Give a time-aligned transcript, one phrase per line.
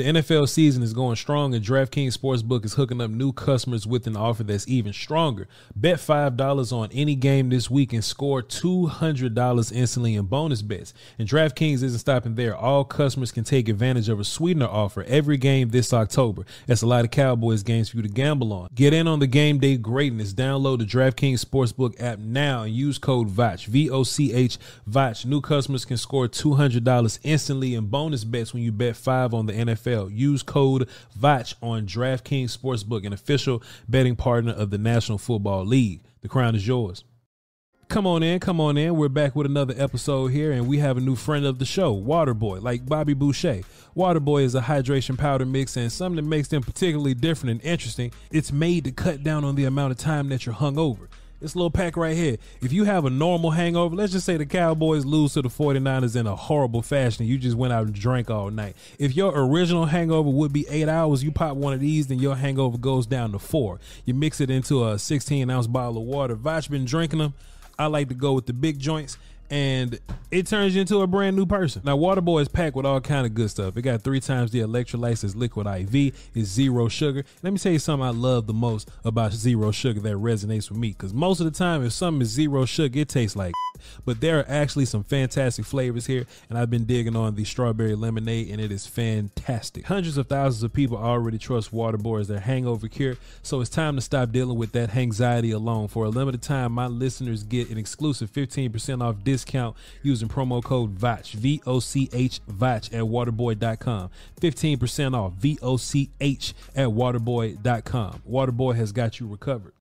[0.00, 4.06] The NFL season is going strong, and DraftKings Sportsbook is hooking up new customers with
[4.06, 5.46] an offer that's even stronger.
[5.76, 10.94] Bet $5 on any game this week and score $200 instantly in bonus bets.
[11.18, 12.56] And DraftKings isn't stopping there.
[12.56, 16.46] All customers can take advantage of a sweetener offer every game this October.
[16.66, 18.70] That's a lot of Cowboys games for you to gamble on.
[18.74, 20.32] Get in on the game day greatness.
[20.32, 24.56] Download the DraftKings Sportsbook app now and use code VOCH, V O C H,
[24.88, 25.26] VOCH.
[25.26, 29.52] New customers can score $200 instantly in bonus bets when you bet 5 on the
[29.52, 29.89] NFL.
[29.90, 36.02] Use code VOCH on DraftKings Sportsbook, an official betting partner of the National Football League.
[36.20, 37.04] The crown is yours.
[37.88, 38.94] Come on in, come on in.
[38.94, 41.92] We're back with another episode here, and we have a new friend of the show,
[41.92, 43.62] Waterboy, like Bobby Boucher.
[43.96, 48.12] Waterboy is a hydration powder mix, and something that makes them particularly different and interesting.
[48.30, 51.08] It's made to cut down on the amount of time that you're hungover.
[51.40, 52.36] This little pack right here.
[52.60, 56.14] If you have a normal hangover, let's just say the Cowboys lose to the 49ers
[56.14, 57.24] in a horrible fashion.
[57.24, 58.76] You just went out and drank all night.
[58.98, 62.36] If your original hangover would be eight hours, you pop one of these, then your
[62.36, 63.80] hangover goes down to four.
[64.04, 66.36] You mix it into a 16 ounce bottle of water.
[66.36, 67.32] Voch been drinking them.
[67.78, 69.16] I like to go with the big joints
[69.50, 69.98] and
[70.30, 71.82] it turns you into a brand new person.
[71.84, 73.76] Now, Waterboy is packed with all kind of good stuff.
[73.76, 76.14] It got three times the electrolytes as liquid IV.
[76.34, 77.24] It's zero sugar.
[77.42, 80.78] Let me tell you something I love the most about zero sugar that resonates with
[80.78, 80.90] me.
[80.90, 83.52] Because most of the time, if something is zero sugar, it tastes like.
[84.04, 87.94] But there are actually some fantastic flavors here, and I've been digging on the strawberry
[87.94, 89.86] lemonade, and it is fantastic.
[89.86, 93.96] Hundreds of thousands of people already trust Waterboy as their hangover cure, so it's time
[93.96, 95.88] to stop dealing with that anxiety alone.
[95.88, 99.39] For a limited time, my listeners get an exclusive 15% off discount
[100.02, 104.10] using promo code VOCH, V O C H VOCH at waterboy.com.
[104.40, 108.22] 15% off, V O C H at waterboy.com.
[108.28, 109.72] Waterboy has got you recovered.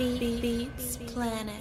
[0.00, 1.60] Beats Planet.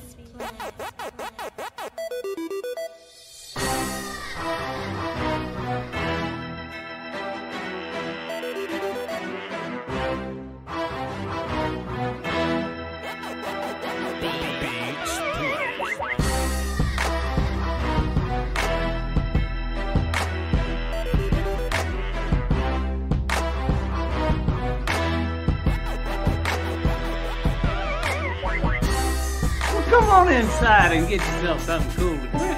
[30.00, 32.58] Come on inside and get yourself something cool to drink.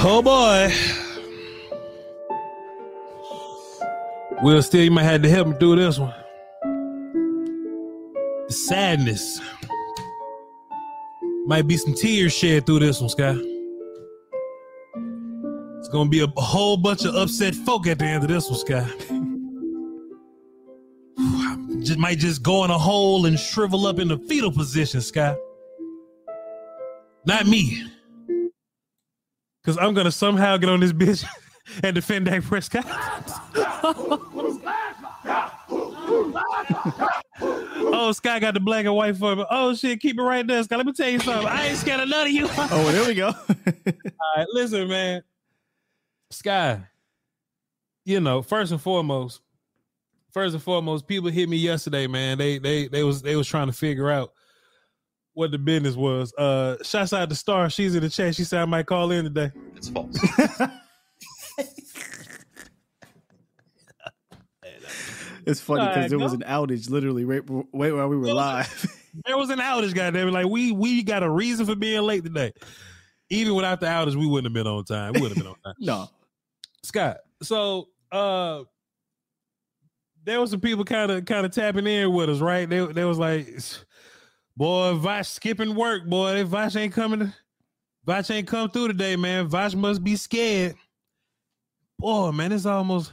[0.00, 0.72] Oh boy.
[4.42, 6.14] Will still you might have to help me through this one.
[8.46, 9.42] The sadness.
[11.44, 13.36] Might be some tears shed through this one, Sky.
[15.80, 18.58] It's gonna be a, whole bunch of upset folk at the end of this one,
[18.58, 18.88] Sky.
[21.84, 25.36] just might just go in a hole and shrivel up in the fetal position, Sky.
[27.28, 27.84] Not me.
[29.62, 31.26] Cause I'm gonna somehow get on this bitch
[31.82, 32.86] and defend Dak Prescott.
[37.38, 39.44] oh, Sky got the black and white for me.
[39.50, 40.76] Oh shit, keep it right there, Sky.
[40.76, 41.46] Let me tell you something.
[41.46, 42.46] I ain't scared of none of you.
[42.48, 43.34] All Oh, there we go.
[44.34, 45.22] right, listen, man.
[46.30, 46.80] Sky,
[48.06, 49.42] you know, first and foremost,
[50.32, 52.38] first and foremost, people hit me yesterday, man.
[52.38, 54.32] They they they was they was trying to figure out
[55.38, 56.34] what the business was.
[56.34, 57.70] Uh shouts out to Star.
[57.70, 58.34] She's in the chat.
[58.34, 59.52] She said I might call in today.
[59.76, 60.12] It's false.
[65.46, 68.34] it's funny because Alright, there was an outage literally right, right while we were There
[68.34, 68.94] was live.
[69.26, 70.28] There was an outage, goddamn.
[70.28, 70.32] it.
[70.32, 72.52] Like we we got a reason for being late today.
[73.30, 75.12] Even without the outage, we wouldn't have been on time.
[75.12, 75.74] We wouldn't have been on time.
[75.80, 76.08] no.
[76.82, 77.18] Scott.
[77.42, 78.64] So uh
[80.24, 82.68] there was some people kind of kind of tapping in with us, right?
[82.68, 83.48] They they was like,
[84.58, 86.44] boy, Voch skipping work, boy.
[86.44, 87.32] Voch ain't coming.
[88.04, 89.48] Voch ain't come through today, man.
[89.48, 90.74] Voch must be scared.
[91.98, 93.12] Boy, man, it's almost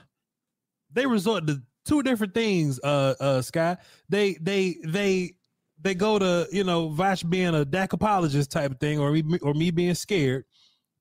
[0.91, 3.77] they resort to two different things, uh uh Sky.
[4.09, 5.35] They they they
[5.79, 9.37] they go to, you know, Voch being a Dak apologist type of thing, or me
[9.41, 10.45] or me being scared.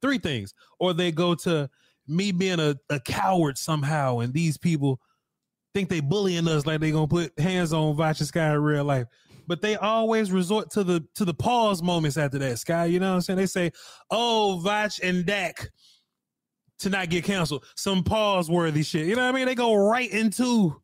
[0.02, 0.52] Three things.
[0.79, 1.70] Or they go to
[2.06, 5.00] me being a, a coward somehow, and these people
[5.73, 8.85] think they bullying us like they gonna put hands on Voch and Sky in real
[8.85, 9.06] life.
[9.46, 12.87] But they always resort to the to the pause moments after that, Sky.
[12.87, 13.38] You know what I'm saying?
[13.38, 13.73] They say,
[14.11, 15.70] Oh, Voch and Dak
[16.81, 17.64] to not get canceled.
[17.76, 19.06] Some pause worthy shit.
[19.06, 19.46] You know what I mean?
[19.46, 20.81] They go right into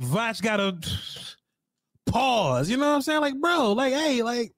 [0.00, 0.78] Voch gotta
[2.06, 2.70] pause.
[2.70, 3.20] You know what I'm saying?
[3.20, 4.52] Like, bro, like, hey, like,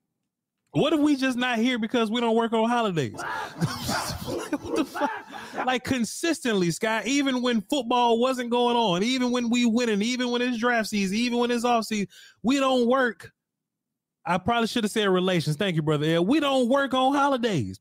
[0.72, 3.12] what if we just not here because we don't work on holidays?
[4.24, 5.10] what the fuck?
[5.66, 10.40] Like consistently, Sky, even when football wasn't going on, even when we winning, even when
[10.40, 12.08] it's draft season, even when it's off season,
[12.42, 13.30] we don't work.
[14.24, 15.56] I probably should have said relations.
[15.56, 16.22] Thank you, brother.
[16.22, 17.78] We don't work on holidays.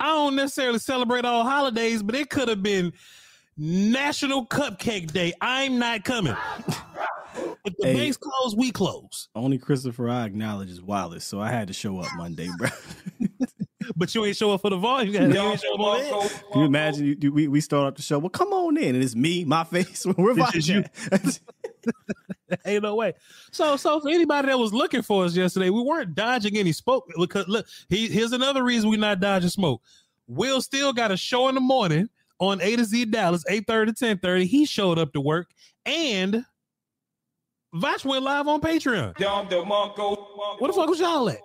[0.00, 2.92] I don't necessarily celebrate all holidays, but it could have been
[3.56, 5.34] National Cupcake Day.
[5.40, 6.36] I'm not coming.
[7.64, 7.94] if the Hey.
[7.94, 9.28] banks close, we close.
[9.34, 12.68] Only Christopher I acknowledge is Wallace, so I had to show up Monday, bro.
[13.96, 15.12] But you ain't show up for the volume.
[15.12, 16.30] You, gotta- you show up.
[16.52, 17.04] Can you imagine?
[17.04, 18.18] You, you- we, we start up the show.
[18.18, 20.06] Well, come on in, and it's me, my face.
[20.16, 20.84] We're you.
[22.64, 23.12] Ain't no way.
[23.52, 27.04] So, so for anybody that was looking for us yesterday, we weren't dodging any smoke.
[27.18, 29.82] Because look, he, here's another reason we're not dodging smoke.
[30.26, 32.08] Will still got a show in the morning
[32.40, 34.46] on A to Z Dallas, 8:30 to 10:30.
[34.46, 35.50] He showed up to work,
[35.84, 36.44] and
[37.74, 39.18] Voch went live on Patreon.
[40.58, 41.40] What the fuck was y'all at?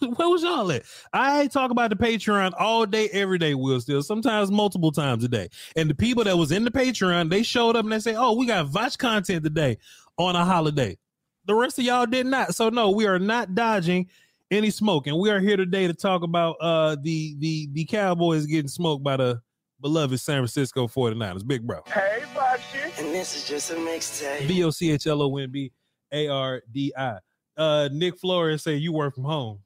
[0.16, 0.84] Where was y'all at?
[1.12, 5.28] I talk about the Patreon all day, every day, Will still, sometimes multiple times a
[5.28, 5.48] day.
[5.76, 8.32] And the people that was in the Patreon, they showed up and they say, Oh,
[8.34, 9.76] we got Voch content today
[10.16, 10.96] on a holiday.
[11.44, 12.54] The rest of y'all did not.
[12.54, 14.08] So no, we are not dodging
[14.50, 15.06] any smoke.
[15.06, 19.02] And we are here today to talk about uh the the the Cowboys getting smoked
[19.02, 19.42] by the
[19.80, 21.46] beloved San Francisco 49ers.
[21.46, 21.80] Big bro.
[21.86, 22.78] Hey, Bashi.
[22.98, 24.46] And this is just a mixtape.
[24.48, 25.72] B O C H L O N B
[26.12, 27.18] A R D I.
[27.56, 29.60] Uh, Nick Flores say you work from home.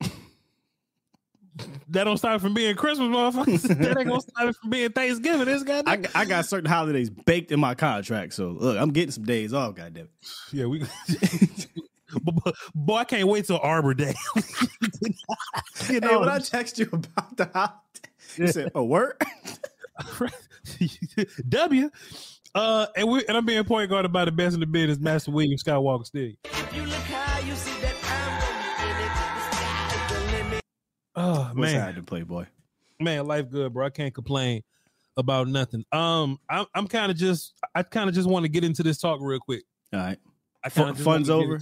[1.88, 3.62] that don't stop from being Christmas, motherfuckers.
[3.78, 5.46] that ain't gonna stop it from being Thanksgiving.
[5.46, 9.10] This guy, I, I got certain holidays baked in my contract, so look, I'm getting
[9.10, 9.74] some days off.
[9.74, 10.08] Goddamn.
[10.52, 10.82] yeah, we.
[12.24, 14.12] But- but- Boy, I can't wait till Arbor Day.
[14.36, 14.42] you
[15.86, 17.78] Hey, know, when I text you about the holiday,
[18.36, 19.20] you said, "A word."
[21.48, 21.90] W.
[22.54, 25.30] Uh, and we and I'm being point guarded by the best in the business, Master
[25.30, 26.36] William Skywalker Stadium.
[26.74, 29.14] You look high, you see that I'm gonna be in it.
[29.34, 30.60] The sky is the limit.
[31.16, 32.04] Oh What's man,
[33.00, 33.86] man, life good, bro.
[33.86, 34.62] I can't complain
[35.16, 35.84] about nothing.
[35.92, 38.98] Um, I'm I'm kind of just I kind of just want to get into this
[38.98, 39.64] talk real quick.
[39.92, 40.18] All right.
[40.64, 41.60] I Fun- fun's over?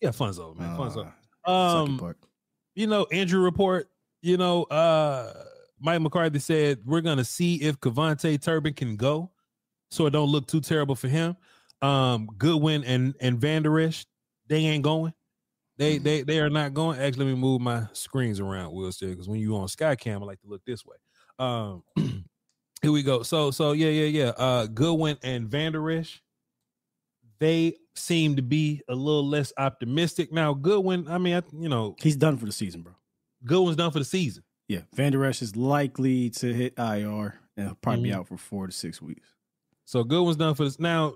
[0.00, 0.76] Yeah, fun's over, man.
[0.76, 1.10] fun's Uh,
[1.46, 1.92] over.
[1.94, 2.14] Um,
[2.74, 3.88] you know, injury report.
[4.20, 5.32] You know, uh,
[5.82, 9.30] Mike McCarthy said we're gonna see if KaVontae Turpin can go,
[9.90, 11.36] so it don't look too terrible for him.
[11.82, 14.06] Um, Goodwin and and Vander Esch,
[14.48, 15.12] they ain't going.
[15.78, 17.00] They they they are not going.
[17.00, 20.24] Actually, let me move my screens around, Will still, because when you on Skycam, I
[20.24, 20.96] like to look this way.
[21.38, 21.82] Um,
[22.82, 23.24] here we go.
[23.24, 24.32] So so yeah yeah yeah.
[24.36, 26.22] Uh, Goodwin and Vander Esch,
[27.40, 30.54] they seem to be a little less optimistic now.
[30.54, 32.92] Goodwin, I mean, I, you know, He's done for the season, bro.
[33.44, 34.44] Goodwin's done for the season.
[34.72, 38.14] Yeah, Vander Esch is likely to hit IR and he'll probably be Mhm.
[38.16, 39.28] out for four to six weeks.
[39.84, 40.78] So Goodwin's done for this.
[40.80, 41.12] Now,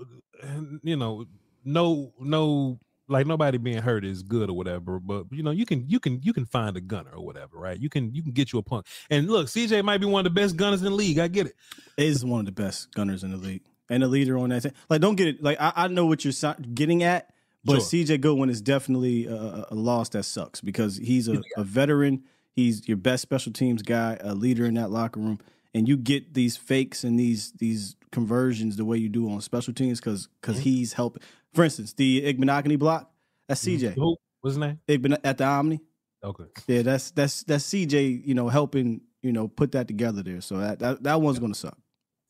[0.82, 1.24] you know,
[1.64, 4.98] no, no, like nobody being hurt is good or whatever.
[5.00, 7.78] But you know, you can, you can, you can find a gunner or whatever, right?
[7.80, 8.84] You can, you can get you a punk.
[9.10, 11.18] And look, CJ might be one of the best gunners in the league.
[11.18, 11.54] I get it.
[11.96, 14.72] Is one of the best gunners in the league and a leader on that team.
[14.90, 15.42] Like, don't get it.
[15.42, 17.30] Like, I, I know what you're so- getting at,
[17.64, 18.04] but Sure.
[18.04, 22.24] CJ Goodwin is definitely a, a loss that sucks because he's a, a veteran.
[22.56, 25.38] He's your best special teams guy, a leader in that locker room,
[25.74, 29.74] and you get these fakes and these these conversions the way you do on special
[29.74, 31.22] teams because because he's helping.
[31.52, 33.10] For instance, the Igbinoghene block.
[33.46, 33.94] That's CJ.
[33.94, 34.16] Who?
[34.40, 34.80] What's his name?
[34.88, 35.80] Igben- at the Omni.
[36.24, 36.44] Okay.
[36.66, 38.26] Yeah, that's that's that's CJ.
[38.26, 40.40] You know, helping you know put that together there.
[40.40, 41.76] So that that, that one's gonna suck.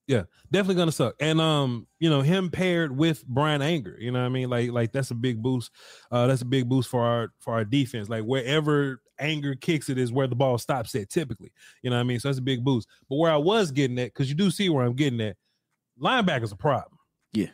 [0.07, 1.15] Yeah, definitely gonna suck.
[1.21, 4.49] And um, you know, him paired with Bryan Anger, you know what I mean?
[4.49, 5.71] Like, like that's a big boost.
[6.11, 8.09] Uh, that's a big boost for our for our defense.
[8.09, 11.53] Like wherever Anger kicks it is where the ball stops at typically.
[11.83, 12.21] You know what I mean?
[12.21, 12.89] So that's a big boost.
[13.09, 15.37] But where I was getting at, because you do see where I'm getting at,
[16.01, 16.99] linebacker's a problem.
[17.33, 17.51] Yeah.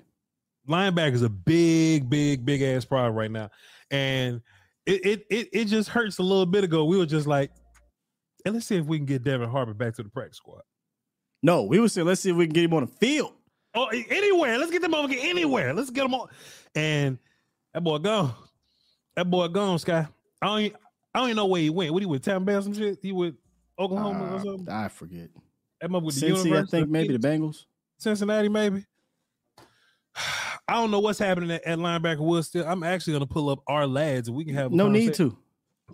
[0.69, 3.51] Linebacker's a big, big, big ass problem right now.
[3.91, 4.41] And
[4.87, 6.85] it it it, it just hurts a little bit ago.
[6.85, 7.51] We were just like,
[8.45, 10.63] and let's see if we can get Devin Harper back to the practice squad.
[11.43, 13.35] No, we were saying let's see if we can get him on the field.
[13.75, 14.59] Oh, anywhere.
[14.59, 15.73] Let's get them over anywhere.
[15.73, 16.29] Let's get them on.
[16.75, 17.19] And
[17.73, 18.35] that boy gone.
[19.17, 20.07] That boy gone, Sky.
[20.41, 20.75] I don't.
[21.15, 21.93] I don't even know where he went.
[21.93, 22.99] What he with Tampa Bay or some shit?
[23.03, 23.35] He with
[23.79, 24.69] Oklahoma or Uh, something?
[24.69, 25.29] I forget.
[25.81, 27.65] That mother with the Cincy, I think maybe the Bengals.
[27.99, 28.85] Cincinnati, maybe.
[30.69, 32.21] I don't know what's happening at, at linebacker.
[32.21, 32.67] Will still.
[32.67, 35.37] I'm actually gonna pull up our lads and we can have a No need to.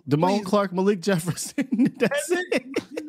[0.09, 0.43] Damone.
[0.45, 1.67] Clark, Malik Jefferson.
[1.99, 2.63] That's, That's it.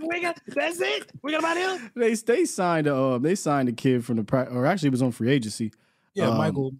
[0.08, 0.40] we got.
[0.48, 1.10] That's it.
[1.22, 1.90] We got about him.
[1.94, 5.12] They they signed uh they signed a kid from the or actually it was on
[5.12, 5.72] free agency.
[6.14, 6.72] Yeah, Um, Michael.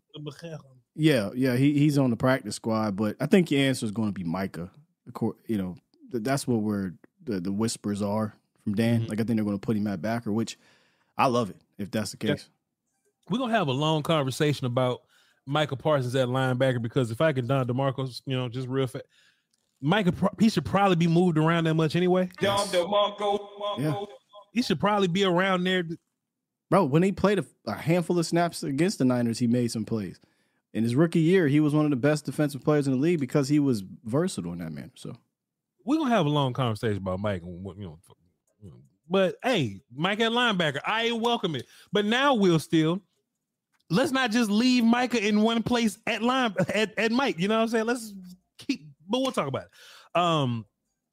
[0.97, 4.09] Yeah, yeah, he he's on the practice squad, but I think your answer is going
[4.09, 4.71] to be Micah.
[5.11, 5.75] Of course, you know
[6.13, 6.93] that's what we're
[7.25, 9.01] the, the whispers are from Dan.
[9.01, 9.11] Mm-hmm.
[9.11, 10.57] Like I think they're going to put him at backer, which
[11.19, 12.35] I love it if that's the Yeah.
[12.35, 12.49] case.
[13.29, 15.03] we're gonna have a long conversation about
[15.47, 19.05] Micah Parsons at linebacker because if I can Don Demarcos, you know, just real fast,
[19.81, 22.29] Micah he should probably be moved around that much anyway.
[22.41, 22.57] Yeah,
[24.53, 25.85] He should probably be around there.
[26.71, 26.85] bro.
[26.85, 30.21] When he played a, a handful of snaps against the Niners, he made some plays.
[30.73, 33.21] In his rookie year, he was one of the best defensive players in the league
[33.21, 34.93] because he was versatile in that manner.
[34.95, 35.17] So
[35.85, 37.99] We're gonna have a long conversation about Mike and you know.
[39.09, 41.67] But hey, Mike at linebacker, I welcome it.
[41.93, 43.03] But now we'll still
[43.91, 47.39] let's not just leave Micah in one place at line at, at Mike.
[47.41, 47.87] You know what I'm saying?
[47.87, 48.15] Let's
[48.59, 50.21] keep but we'll talk about it.
[50.21, 50.65] Um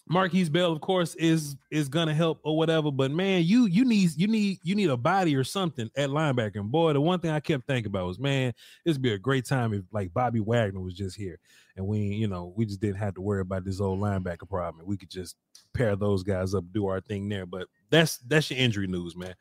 [0.10, 2.92] Markquese Bell, of course, is is gonna help or whatever.
[2.92, 6.56] But man, you you need you need you need a body or something at linebacker.
[6.56, 8.54] And boy, the one thing I kept thinking about was, man,
[8.86, 11.40] this would be a great time if like Bobby Wagner was just here,
[11.76, 14.86] and we you know we just didn't have to worry about this old linebacker problem.
[14.86, 15.36] We could just
[15.74, 17.46] pair those guys up, do our thing there.
[17.46, 19.36] But that's that's your injury news, man.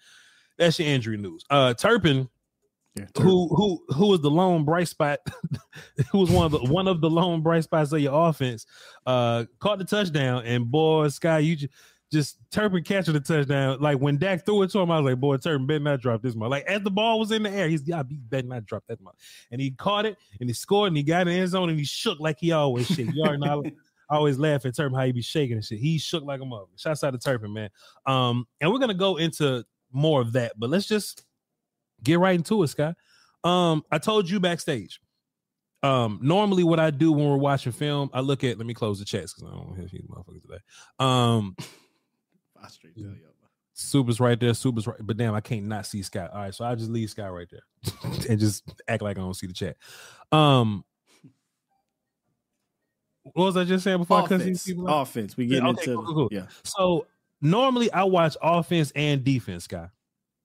[0.59, 1.45] That's your injury news.
[1.51, 2.29] Uh, Turpin,
[2.97, 5.21] yeah, who who who was the lone bright spot?
[6.11, 8.65] Who was one of the one of the lone bright spots of your offense?
[9.05, 11.73] Uh caught the touchdown and boy sky you just
[12.11, 13.79] just Turpin catching the touchdown.
[13.81, 16.23] Like when Dak threw it to him I was like boy Turpin better not drop
[16.23, 18.65] this one like as the ball was in the air he's yeah he better not
[18.65, 19.15] drop that one
[19.51, 21.79] and he caught it and he scored and he got in the end zone and
[21.79, 23.13] he shook like he always shake.
[23.13, 23.63] You already know
[24.09, 25.79] I always laugh at Turpin how he be shaking and shit.
[25.79, 27.69] He shook like a mother shouts out to Turpin man.
[28.07, 31.26] Um and we're gonna go into more of that but let's just
[32.03, 32.97] get right into it, Scott.
[33.45, 35.01] Um, I told you backstage.
[35.83, 38.99] Um, normally what I do when we're watching film, I look at let me close
[38.99, 40.59] the chats because I don't want to hear these motherfuckers today.
[40.99, 41.55] Um
[42.61, 42.69] I.
[43.75, 46.31] Super's right there, Super's right, but damn, I can't not see Scott.
[46.33, 47.61] All right, so I just leave Scott right there
[48.29, 49.77] and just act like I don't see the chat.
[50.33, 50.83] Um
[53.35, 55.03] what was I just saying before I Offense, people out?
[55.03, 55.37] offense.
[55.37, 56.29] We Yeah, getting okay, into cool, cool, cool.
[56.31, 56.47] yeah.
[56.65, 57.07] So
[57.41, 59.91] normally I watch offense and defense, guy.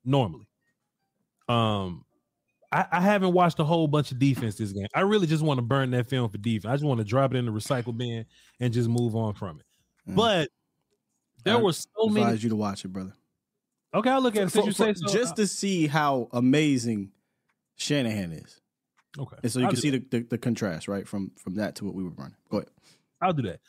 [0.04, 0.48] Normally.
[1.52, 2.06] Um
[2.72, 4.88] I, I haven't watched a whole bunch of defense this game.
[4.96, 6.72] I really just want to burn that film for defense.
[6.72, 8.26] I just want to drop it in the recycle bin
[8.62, 9.66] and just move on from it.
[10.10, 10.16] Mm.
[10.16, 10.50] But
[11.44, 12.38] there I were so Advise many.
[12.38, 13.14] you to watch it, brother.
[13.94, 14.52] Okay, I'll look at it.
[14.52, 17.12] For- you say so, just to see how amazing
[17.76, 18.62] Shanahan is,
[19.20, 21.76] okay, and so you I'll can see the, the, the contrast right from from that
[21.76, 22.38] to what we were running.
[22.50, 22.70] Go ahead.
[23.22, 23.60] I'll do that.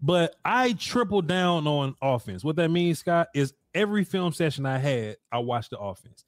[0.00, 2.44] But I triple down on offense.
[2.44, 6.24] What that means, Scott, is every film session I had, I watched the offense.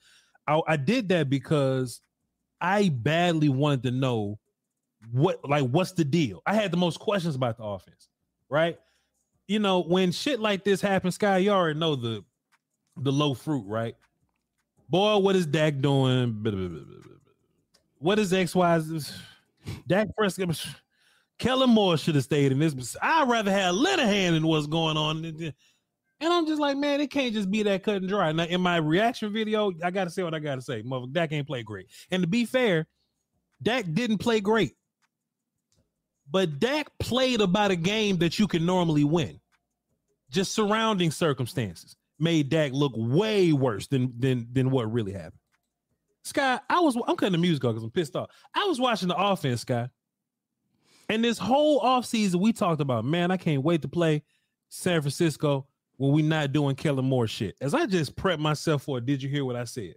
[0.46, 2.00] I, I did that because
[2.60, 4.38] I badly wanted to know
[5.12, 6.42] what, like, what's the deal.
[6.46, 8.08] I had the most questions about the offense,
[8.48, 8.78] right?
[9.48, 12.24] You know, when shit like this happens, Sky, you already know the
[12.96, 13.94] the low fruit, right?
[14.88, 16.42] Boy, what is Dak doing?
[17.98, 18.78] What is X Y?
[18.80, 19.14] Z?
[19.86, 20.66] Dak Prescott.
[21.38, 22.96] Kellen Moore should have stayed in this.
[23.02, 25.52] I'd rather have Linehan than what's going on.
[26.20, 28.32] And I'm just like, man, it can't just be that cut and dry.
[28.32, 30.82] Now, in my reaction video, I got to say what I got to say.
[30.82, 31.88] Mother, Dak ain't play great.
[32.10, 32.86] And to be fair,
[33.62, 34.76] Dak didn't play great.
[36.30, 39.40] But Dak played about a game that you can normally win.
[40.30, 45.40] Just surrounding circumstances made Dak look way worse than than than what really happened.
[46.24, 48.30] Sky, I was I'm cutting the music off because I'm pissed off.
[48.54, 49.88] I was watching the offense, Sky.
[51.08, 54.24] And this whole offseason, we talked about, man, I can't wait to play
[54.68, 55.68] San Francisco.
[55.96, 57.56] When we not doing Kellen Moore shit.
[57.60, 59.94] As I just prep myself for it, did you hear what I said?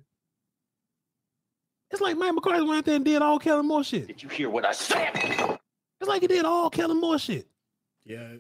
[1.92, 4.08] It's like Mike McCarthy went out there and did all Kellen Moore shit.
[4.08, 5.12] Did you hear what I said?
[5.14, 7.48] It's like he did all Kellen Moore shit.
[8.06, 8.34] Yeah.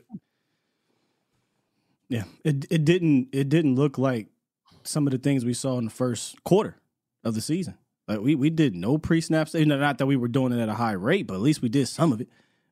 [2.08, 2.24] Yeah.
[2.44, 4.28] It it didn't it didn't look like
[4.84, 6.78] some of the things we saw in the first quarter
[7.24, 7.78] of the season.
[8.08, 9.54] Like we we did no pre snaps.
[9.54, 11.88] Not that we were doing it at a high rate, but at least we did
[11.88, 12.30] some of it.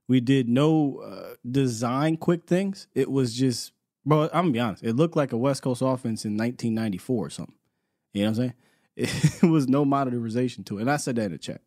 [0.08, 2.88] We did no uh, design quick things.
[2.96, 3.74] It was just,
[4.08, 4.24] bro.
[4.24, 4.84] I'm gonna be honest.
[4.84, 7.56] It looked like a West Coast offense in 1994 or something.
[8.14, 8.54] You know what I'm saying?
[9.44, 10.82] It, was no modernization to it.
[10.82, 11.62] And I said that in the chat.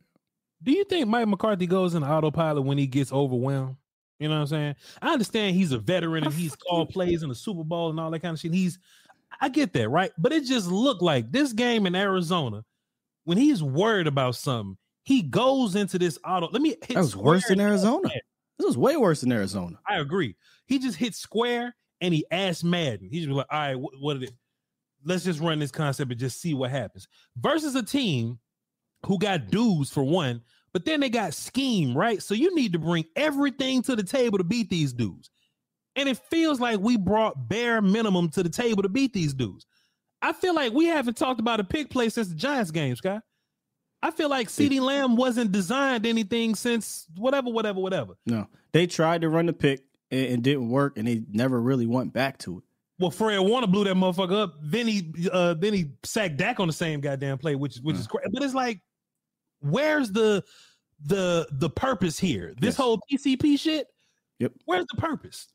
[0.64, 3.76] Do you think Mike McCarthy goes in autopilot when he gets overwhelmed?
[4.18, 4.74] You know what I'm saying?
[5.00, 8.10] I understand he's a veteran and he's called plays in the Super Bowl and all
[8.10, 8.52] that kind of shit.
[8.52, 8.80] He's,
[9.40, 10.10] I get that, right?
[10.18, 12.64] But it just looked like this game in Arizona,
[13.24, 16.48] when he's worried about something, he goes into this auto.
[16.50, 16.74] Let me.
[16.88, 18.10] That was worse than Arizona.
[18.58, 19.78] This was way worse than Arizona.
[19.88, 20.36] I agree.
[20.66, 23.08] He just hit square and he asked Madden.
[23.10, 24.32] He's like, all right, what, what it?
[25.04, 27.08] Let's just run this concept and just see what happens.
[27.36, 28.38] Versus a team
[29.06, 30.42] who got dudes for one,
[30.72, 32.22] but then they got scheme, right?
[32.22, 35.30] So you need to bring everything to the table to beat these dudes.
[35.96, 39.66] And it feels like we brought bare minimum to the table to beat these dudes.
[40.22, 43.22] I feel like we haven't talked about a pick play since the Giants game, Scott.
[44.02, 48.14] I feel like CeeDee Lamb wasn't designed anything since whatever, whatever, whatever.
[48.26, 51.86] No, they tried to run the pick and it didn't work, and they never really
[51.86, 52.64] went back to it.
[52.98, 54.56] Well, Fred Warner blew that motherfucker up.
[54.60, 58.06] Then he, uh, then he sacked Dak on the same goddamn play, which which is
[58.06, 58.28] crazy.
[58.32, 58.80] But it's like,
[59.60, 60.44] where's the
[61.06, 62.54] the the purpose here?
[62.58, 62.76] This yes.
[62.76, 63.86] whole PCP shit.
[64.38, 64.52] Yep.
[64.66, 65.48] Where's the purpose?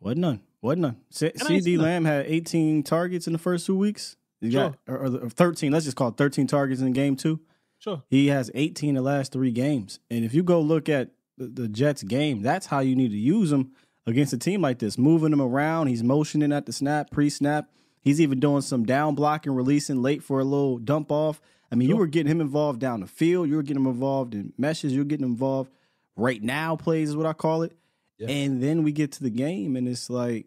[0.00, 0.40] Wasn't none.
[0.62, 0.96] Wasn't none.
[1.10, 4.16] C- CeeDee Lamb had 18 targets in the first two weeks.
[4.40, 4.70] He sure.
[4.86, 5.72] got or, or 13.
[5.72, 7.40] Let's just call it 13 targets in game two.
[7.78, 8.02] Sure.
[8.08, 10.00] He has 18 the last three games.
[10.10, 11.10] And if you go look at
[11.40, 13.72] the, the Jets game, that's how you need to use him
[14.06, 14.98] against a team like this.
[14.98, 17.70] Moving him around, he's motioning at the snap, pre-snap.
[18.02, 21.40] He's even doing some down blocking, releasing late for a little dump off.
[21.72, 21.96] I mean, sure.
[21.96, 23.48] you were getting him involved down the field.
[23.48, 24.94] You were getting him involved in meshes.
[24.94, 25.70] You're getting involved
[26.16, 27.76] right now plays is what I call it.
[28.18, 28.28] Yeah.
[28.28, 30.46] And then we get to the game, and it's like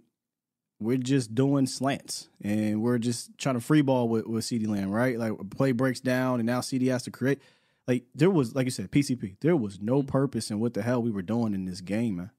[0.79, 4.91] we're just doing slants and we're just trying to free ball with, with CeeDee Lamb,
[4.91, 5.17] right?
[5.17, 7.39] Like play breaks down and now CeeDee has to create.
[7.87, 9.37] Like there was, like you said, PCP.
[9.41, 10.09] There was no mm-hmm.
[10.09, 12.31] purpose in what the hell we were doing in this game, man.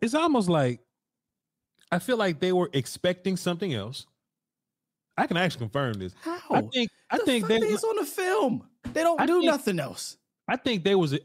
[0.00, 0.80] It's almost like
[1.92, 4.06] I feel like they were expecting something else.
[5.16, 6.14] I can actually confirm this.
[6.22, 6.40] How?
[6.50, 8.66] I think I the think they on the film.
[8.92, 10.16] They don't I do think, nothing else.
[10.48, 11.16] I think they was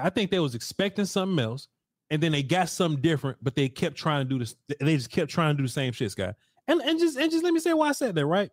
[0.00, 1.68] I think they was expecting something else
[2.10, 4.54] and then they got something different, but they kept trying to do this.
[4.80, 6.36] They just kept trying to do the same shit, Scott.
[6.66, 8.50] And and just and just let me say why I said that, right?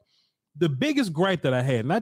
[0.58, 2.02] The biggest gripe that I had, not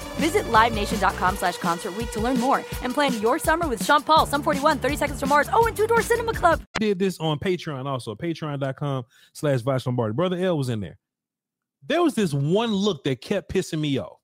[0.15, 4.43] Visit LiveNation.com slash Concert to learn more and plan your summer with Sean Paul, Sum
[4.43, 6.61] 41, 30 Seconds to Mars, oh, and Two Door Cinema Club.
[6.79, 10.13] did this on Patreon also, patreon.com slash Voch Lombardi.
[10.13, 10.97] Brother L was in there.
[11.87, 14.19] There was this one look that kept pissing me off.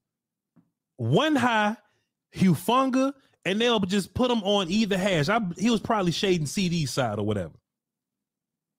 [0.97, 1.77] One high,
[2.35, 3.13] Hufanga,
[3.45, 5.29] and they'll just put him on either hash.
[5.29, 7.53] I, he was probably shading CeeDee side or whatever.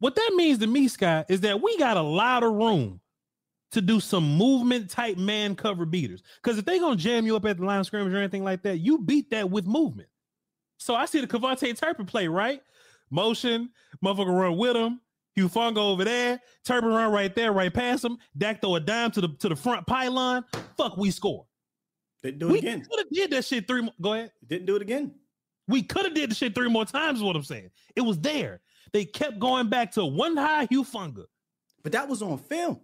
[0.01, 3.01] What that means to me, Scott, is that we got a lot of room
[3.70, 6.22] to do some movement type man cover beaters.
[6.42, 8.62] Because if they gonna jam you up at the line of scrimmage or anything like
[8.62, 10.09] that, you beat that with movement.
[10.78, 12.62] So I see the KaVontae Turpin play, right?
[13.11, 13.70] Motion,
[14.04, 15.00] motherfucker run with him.
[15.37, 18.18] Hufanga over there, Turpin run right there, right past him.
[18.37, 20.44] Dak throw a dime to the to the front pylon.
[20.76, 21.46] Fuck, we score.
[22.22, 22.85] Didn't do it we again.
[22.88, 23.83] could have did that shit three.
[23.83, 24.33] More, go ahead.
[24.46, 25.14] Didn't do it again.
[25.68, 27.18] We could have did the shit three more times.
[27.18, 27.70] Is what I'm saying.
[27.94, 28.61] It was there.
[28.92, 31.26] They kept going back to one high Hufanga.
[31.83, 32.81] But that was on film.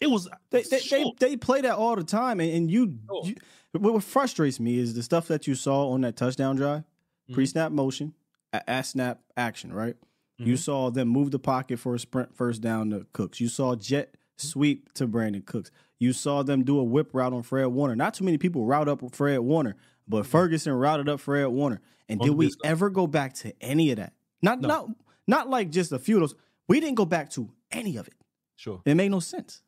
[0.00, 3.34] It was they they, they, they play that all the time, and, and you, you.
[3.72, 7.34] What frustrates me is the stuff that you saw on that touchdown drive, mm-hmm.
[7.34, 8.14] pre-snap motion,
[8.52, 9.72] at snap action.
[9.72, 9.96] Right,
[10.38, 10.58] you Mhm.
[10.58, 13.40] saw them move the pocket for a sprint first down to Cooks.
[13.40, 14.46] You saw jet mm-hmm.
[14.46, 15.70] sweep to Brandin Cooks.
[15.98, 17.96] You saw them do a whip route on Fred Warner.
[17.96, 20.30] Not too many people route up Fred Warner, but mm-hmm.
[20.30, 21.80] Ferguson routed up Fred Warner.
[22.08, 24.12] And On did we ever go back to any of that?
[24.42, 24.68] Not No.
[24.68, 24.88] not
[25.26, 26.34] not like just a few of those.
[26.68, 28.14] We didn't go back to any of it.
[28.56, 28.80] Sure.
[28.84, 29.62] It made no sense.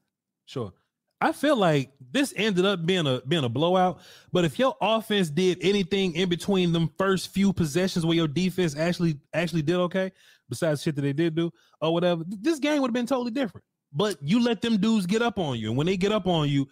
[0.49, 0.73] Sure.
[1.21, 4.01] I feel like this ended up being a being a blowout.
[4.33, 8.75] But if your offense did anything in between them first few possessions where your defense
[8.75, 10.11] actually actually did okay,
[10.49, 11.51] besides shit that they did do
[11.83, 13.65] or whatever, th- this game would have been totally different.
[13.93, 16.49] But you let them dudes get up on you, and when they get up on
[16.49, 16.67] you,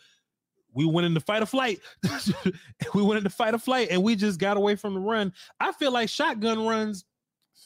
[0.72, 1.80] we went into fight or flight.
[2.94, 5.34] we went into fight or flight, and we just got away from the run.
[5.60, 7.04] I feel like shotgun runs.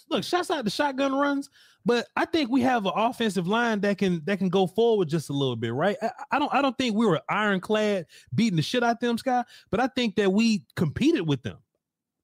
[0.09, 1.51] Look, shots out the shotgun runs,
[1.84, 5.30] but I think we have an offensive line that can that can go forward just
[5.30, 5.96] a little bit, right?
[6.02, 9.18] I, I don't I don't think we were ironclad beating the shit out of them,
[9.18, 11.58] Scott, but I think that we competed with them.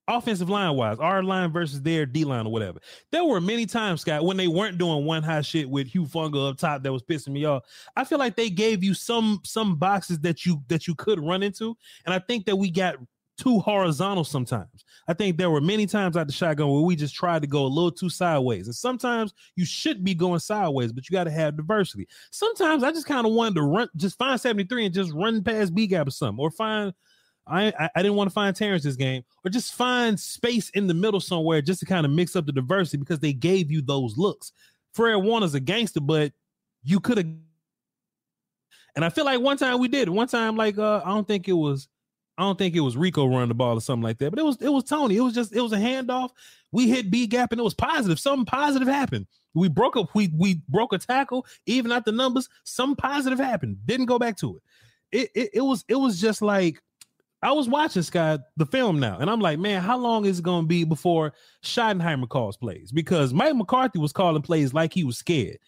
[0.09, 2.79] Offensive line wise, our line versus their D line or whatever.
[3.11, 6.59] There were many times, Scott, when they weren't doing one high shit with Hufanga up
[6.59, 7.65] top that was pissing me off.
[7.97, 11.43] I feel like they gave you some some boxes that you that you could run
[11.43, 12.97] into, and I think that we got
[13.37, 14.85] too horizontal sometimes.
[15.09, 17.65] I think there were many times out the shotgun where we just tried to go
[17.65, 18.67] a little too sideways.
[18.67, 22.09] And sometimes you should be going sideways, but you got to have diversity.
[22.31, 25.75] Sometimes I just kind of wanted to run, just find 73 and just run past
[25.75, 26.93] B gap or something, or find.
[27.49, 30.95] I, I didn't want to find Terrence this game, or just find space in the
[30.95, 34.19] middle somewhere just to kind of mix up the diversity because they gave you those
[34.19, 34.51] looks.
[34.95, 36.33] Fred Warner's a gangster, but
[36.83, 37.27] you could have.
[38.97, 40.09] And I feel like one time we did.
[40.09, 41.87] One time, like uh, I don't think it was
[42.39, 44.45] I don't think it was Rico running the ball or something like that, but it
[44.45, 45.17] was it was Tony.
[45.17, 46.31] It was just it was a handoff.
[46.71, 48.21] We hit B gap and it was positive.
[48.21, 49.27] Something positive happened.
[49.55, 50.15] We broke up.
[50.15, 51.47] We we broke a tackle.
[51.65, 53.79] Even at the numbers, some positive happened.
[53.87, 54.63] Didn't go back to it.
[55.13, 56.83] It it, it was it was just like
[57.43, 60.43] I was watching Sky the film now, and I'm like, man, how long is it
[60.43, 62.93] going to be before Schottenheimer calls plays?
[62.93, 65.59] Because Mike McCarthy was calling plays like he was scared.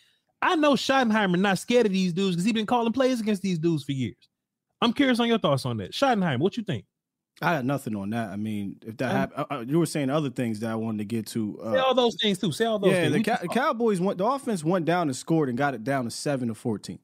[0.43, 3.59] I know Schottenheimer not scared of these dudes because he's been calling plays against these
[3.59, 4.28] dudes for years.
[4.81, 5.93] I'm curious on your thoughts on that.
[5.93, 6.85] Schottenheimer, what you think?
[7.41, 8.31] I got nothing on that.
[8.31, 10.75] I mean, if that Um, happened, uh, uh, you were saying other things that I
[10.75, 11.61] wanted to get to.
[11.62, 12.51] Uh, Say all those things too.
[12.51, 13.14] Say all those yeah, things.
[13.14, 14.19] the just- Cowboys went.
[14.19, 16.99] The offense went down and scored and got it down to seven to fourteen.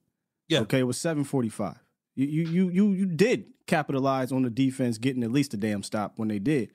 [0.48, 0.60] Yeah.
[0.60, 1.76] Okay, it was seven forty five.
[2.16, 5.82] You you you you you did capitalize on the defense getting at least a damn
[5.84, 6.70] stop when they did,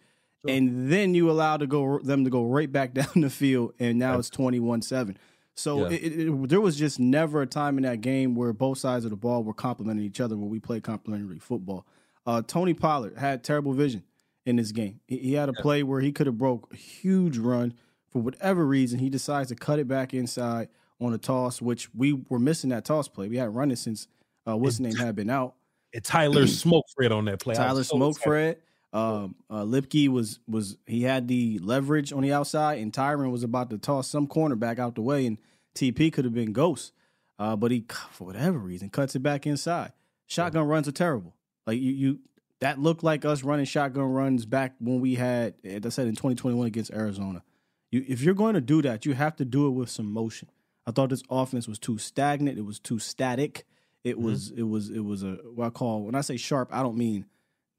[0.48, 4.00] and then you allowed to go them to go right back down the field, and
[4.00, 5.18] now it's twenty one seven.
[5.60, 5.98] So Yeah.
[5.98, 9.12] it, it, there was just never a time in that game where both sides of
[9.12, 11.86] the ball were complimenting each other when we played complementary football.
[12.26, 14.04] Uh, Tony Pollard had terrible vision
[14.46, 15.02] in this game.
[15.06, 17.74] He, he had a play where he could have broke a huge run
[18.08, 19.00] for whatever reason.
[19.00, 20.70] He decides to cut it back inside
[21.02, 23.28] on a toss, which we were missing that toss play.
[23.28, 24.08] We had running since
[24.48, 25.56] uh, what's his name had been out.
[25.94, 27.56] And Tyler Smoke Fred on that play.
[27.56, 28.30] Tyler so Smoke excited.
[28.30, 28.58] Fred.
[28.92, 33.44] Um, uh, Lipke was was he had the leverage on the outside, and Tyron was
[33.44, 35.38] about to toss some cornerback out the way, and
[35.76, 36.94] TP could have been ghost,
[37.38, 39.94] uh, but he for whatever reason cuts it back inside.
[40.26, 41.36] Shotgun runs are terrible.
[41.68, 42.20] Like you, you
[42.62, 46.16] that looked like us running shotgun runs back when we had, as I said in
[46.16, 47.44] 2021 against Arizona.
[47.92, 50.50] You, if you're going to do that, you have to do it with some motion.
[50.86, 52.58] I thought this offense was too stagnant.
[52.58, 53.66] It was too static.
[54.04, 56.82] It was it was it was a what I call when I say sharp, I
[56.82, 57.26] don't mean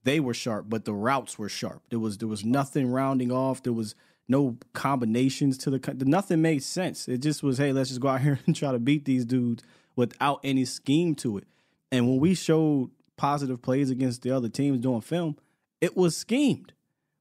[0.05, 1.83] they were sharp, but the routes were sharp.
[1.91, 3.63] There was there was nothing rounding off.
[3.63, 3.95] There was
[4.29, 7.09] no combinations to the nothing made sense.
[7.09, 9.63] It just was hey, let's just go out here and try to beat these dudes
[9.97, 11.45] without any scheme to it.
[11.93, 15.37] And when we showed positive plays against the other teams doing film,
[15.81, 16.73] it was schemed.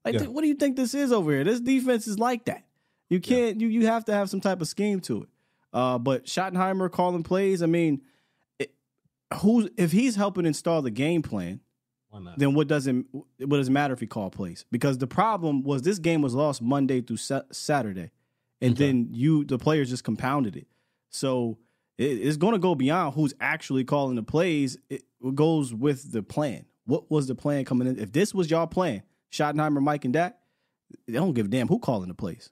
[0.04, 0.20] Like, Yeah.
[0.20, 1.44] th- what do you think this is over here?
[1.44, 2.64] This defense is like that.
[3.10, 3.60] You can't.
[3.60, 5.28] You you have to have some type of scheme to it.
[5.72, 7.62] Uh, but Schottenheimer calling plays.
[7.62, 8.00] I mean,
[8.58, 8.72] it,
[9.42, 11.60] who's if he's helping install the game plan,
[12.38, 14.64] then what doesn't what does it matter if he call plays?
[14.70, 18.10] Because the problem was this game was lost Monday through sa- Saturday,
[18.60, 20.66] and then you the players just compounded it.
[21.08, 21.58] So
[21.98, 24.76] it, it's going to go beyond who's actually calling the plays.
[24.88, 26.64] It goes with the plan.
[26.84, 27.98] What was the plan coming in?
[27.98, 30.36] If this was y'all plan, Schottenheimer, Mike, and Dak,
[31.06, 32.50] they don't give a damn who calling the plays.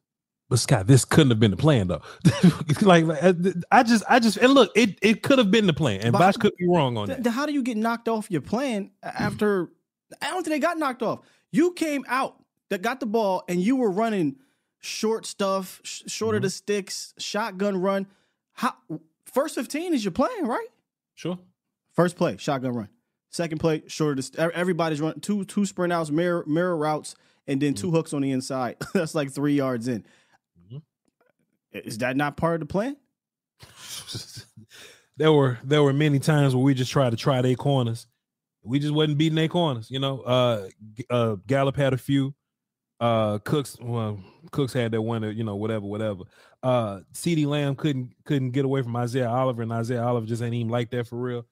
[0.50, 2.00] But Scott, this couldn't have been the plan though.
[2.82, 3.22] like, like,
[3.70, 6.38] I just, I just, and look, it it could have been the plan, and Voch
[6.38, 7.30] could be wrong on Th- that.
[7.30, 9.70] how do you get knocked off your plan after?
[10.22, 11.20] I don't think they got knocked off.
[11.50, 14.36] You came out that got the ball and you were running
[14.80, 16.36] short stuff, sh- short Mm-hmm.
[16.36, 18.06] of the sticks, shotgun run.
[18.54, 18.74] How
[19.26, 20.66] first fifteen is your plan, right?
[21.14, 21.38] Sure.
[21.92, 22.88] First play, shotgun run.
[23.30, 27.14] Second play, short of the everybody's running two two sprint outs, mirror mirror routes,
[27.46, 27.82] and then Mm-hmm.
[27.82, 28.76] two hooks on the inside.
[28.94, 30.06] That's like three yards in.
[31.72, 32.96] Is that not part of the plan?
[35.16, 38.06] there were there were many times where we just tried to try their corners.
[38.62, 39.90] We just wasn't beating their corners.
[39.90, 40.68] You know, uh,
[41.10, 42.34] uh, Gallup had a few.
[43.00, 45.22] Uh, Cooks, well, Cooks had that one.
[45.36, 46.22] You know, whatever, whatever.
[46.62, 50.54] Uh, CeeDee Lamb couldn't couldn't get away from Isaiah Oliver, and Isaiah Oliver just ain't
[50.54, 51.46] even like that for real.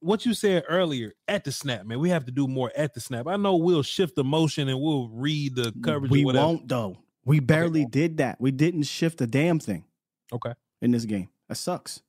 [0.00, 3.00] What you said earlier at the snap, man, we have to do more at the
[3.00, 3.26] snap.
[3.26, 6.12] I know we'll shift the motion and we'll read the coverage.
[6.12, 6.98] We won't though.
[7.26, 8.40] We barely did that.
[8.40, 9.84] We didn't shift a damn thing
[10.32, 10.54] Okay.
[10.80, 11.28] in this game.
[11.48, 12.00] That sucks.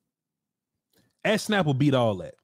[1.24, 2.34] at snap will beat all that.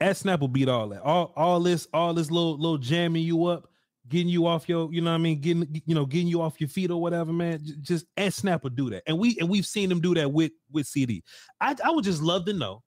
[0.00, 1.02] At snap will beat all that.
[1.02, 3.68] All all this all this little little jamming you up,
[4.08, 6.60] getting you off your you know what I mean getting you know getting you off
[6.60, 7.60] your feet or whatever man.
[7.82, 10.52] Just at snap will do that, and we and we've seen them do that with
[10.72, 11.22] with CeeDee.
[11.60, 12.82] I I would just love to know,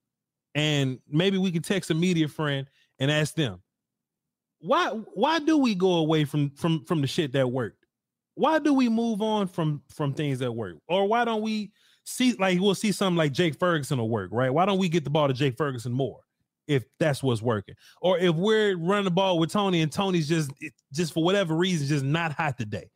[0.56, 2.68] and maybe we could text a media friend
[3.00, 3.62] and ask them
[4.60, 7.83] why why do we go away from from from the shit that worked?
[8.36, 10.78] Why do we move on from from things that work?
[10.88, 11.72] Or why don't we
[12.06, 14.50] see like we'll see something like Jake Ferguson will work, right?
[14.50, 16.20] Why don't we get the ball to Jake Ferguson more
[16.68, 17.76] if that's what's working?
[18.02, 20.52] Or if we're running the ball with Tony and Tony's just
[20.92, 22.90] just for whatever reason just not hot today.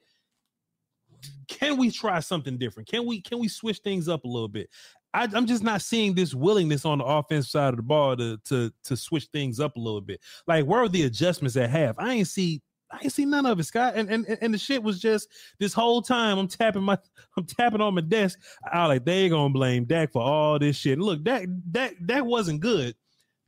[1.48, 2.90] Can we try something different?
[2.90, 4.70] Can we can we switch things up a little bit?
[5.14, 8.38] I, I'm just not seeing this willingness on the offensive side of the ball to
[8.46, 10.20] to to switch things up a little bit.
[10.48, 11.96] Like where are the adjustments at half?
[11.98, 13.94] I ain't see I ain't see none of it, Scott.
[13.96, 16.98] And and and the shit was just this whole time I'm tapping my
[17.38, 18.40] I'm tapping on my desk.
[18.72, 21.00] I like they gonna blame Dak for all this shit.
[21.00, 22.96] Look, Dak Dak Dak wasn't good.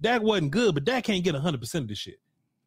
[0.02, 2.20] Dak wasn't good, but Dak can't get 100 percent of this shit.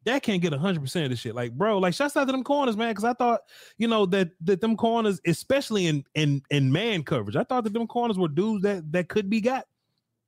[0.05, 1.35] Dak can't get 100 percent of this shit.
[1.35, 2.89] Like bro, like shouts out to them corners, man.
[2.89, 3.41] Because I thought
[3.77, 7.73] you know that that them corners, especially in in in man coverage, I thought that
[7.73, 9.65] them corners were dudes that that could be got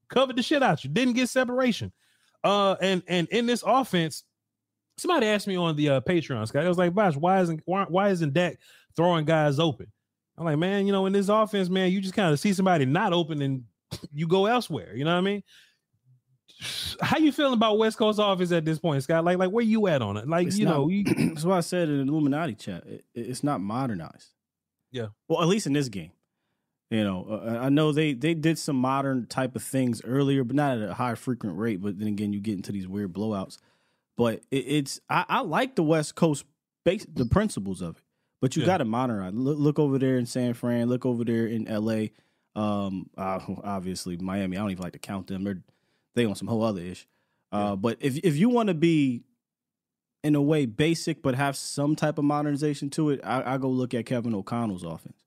[0.10, 0.90] covered the shit out you.
[0.90, 1.92] Didn't get separation.
[2.44, 4.24] Uh, and and in this offense,
[4.98, 6.66] somebody asked me on the uh, Patreon, Scott.
[6.66, 8.60] I was like, Voch, why isn't why, why isn't Dak
[8.96, 9.88] throwing guys open?
[10.38, 12.86] I'm like, man, you know, in this offense, man, you just kind of see somebody
[12.86, 13.64] not open and
[14.14, 14.96] you go elsewhere.
[14.96, 15.44] You know what I mean?
[17.02, 19.24] How you feeling about West Coast offense at this point, Scott?
[19.26, 20.28] Like, like where you at on it?
[20.28, 21.04] Like, It's you not- know, you,
[21.34, 22.86] that's why I said in the Illuminati chat.
[22.86, 24.30] It, it's not modernized.
[24.92, 26.12] yeah, Well, at least in this game.
[26.92, 30.56] You know, uh, I know they they did some modern type of things earlier, but
[30.56, 31.82] not at a high frequent rate.
[31.82, 33.58] But then again, you get into these weird blowouts.
[34.18, 36.46] But it, it's I, I like the West Coast
[36.84, 38.04] base, the principles of it.
[38.42, 38.68] But you Yeah.
[38.68, 39.34] got to modernize.
[39.34, 40.88] Look, look over there in San Fran.
[40.90, 42.12] Look over there in L.A.
[42.56, 44.56] Um, uh, obviously Miami.
[44.58, 45.44] I don't even like to count them.
[45.44, 45.62] They're
[46.16, 47.08] they on some whole other ish.
[47.52, 49.24] Uh, but if if you want to be
[50.24, 53.70] in a way basic but have some type of modernization to it, I, I go
[53.70, 55.24] look at Kevin O'Connell's offense,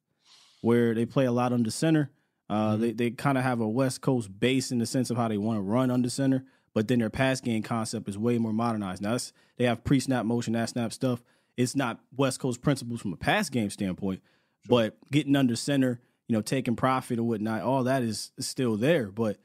[0.61, 2.11] where they play a lot under center.
[2.51, 5.29] Uh, They they kind of have a West Coast base in the sense of how
[5.29, 8.53] they want to run under center, but then their pass game concept is way more
[8.53, 9.03] modernized.
[9.03, 11.23] Now that's, they have pre snap motion, that snap stuff.
[11.57, 14.23] It's not West Coast principles from a pass game standpoint,
[14.69, 18.77] but getting under center, you know, taking profit or whatnot, all that is, is still
[18.77, 19.11] there.
[19.11, 19.39] But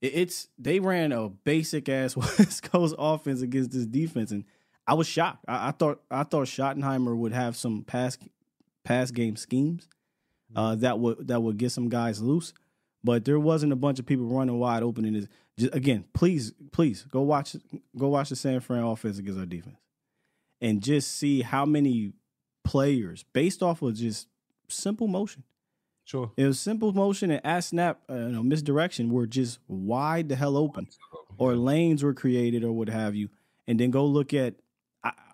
[0.00, 4.44] it's they ran a basic ass West Coast offense against this defense, and
[4.86, 5.44] I was shocked.
[5.46, 8.16] I, I thought I thought Schottenheimer would have some pass
[8.84, 9.88] pass game schemes
[10.56, 12.54] uh, that would that would get some guys loose,
[13.04, 15.04] but there wasn't a bunch of people running wide open.
[15.04, 15.28] In this,
[15.58, 17.56] just, again, please, please go watch
[17.96, 19.76] go watch the San Fran offense against our defense,
[20.60, 22.12] and just see how many
[22.64, 24.28] players based off of just
[24.68, 25.42] simple motion
[26.08, 26.32] Sure.
[26.38, 30.36] It was simple motion and at snap, uh, you know, misdirection were just wide the
[30.36, 30.88] hell open,
[31.36, 33.28] or lanes were created or what have you.
[33.66, 34.54] And then go look at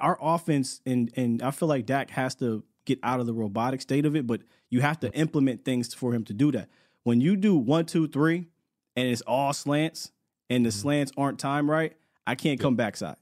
[0.00, 3.82] our offense, and and I feel like Dak has to get out of the robotic
[3.82, 6.68] state of it, but you have to implement things for him to do that.
[7.04, 8.48] When you do one, two, three,
[8.96, 10.12] and it's all slants,
[10.50, 10.78] and the mm-hmm.
[10.78, 11.94] slants aren't timed right,
[12.26, 13.16] I can't come backside,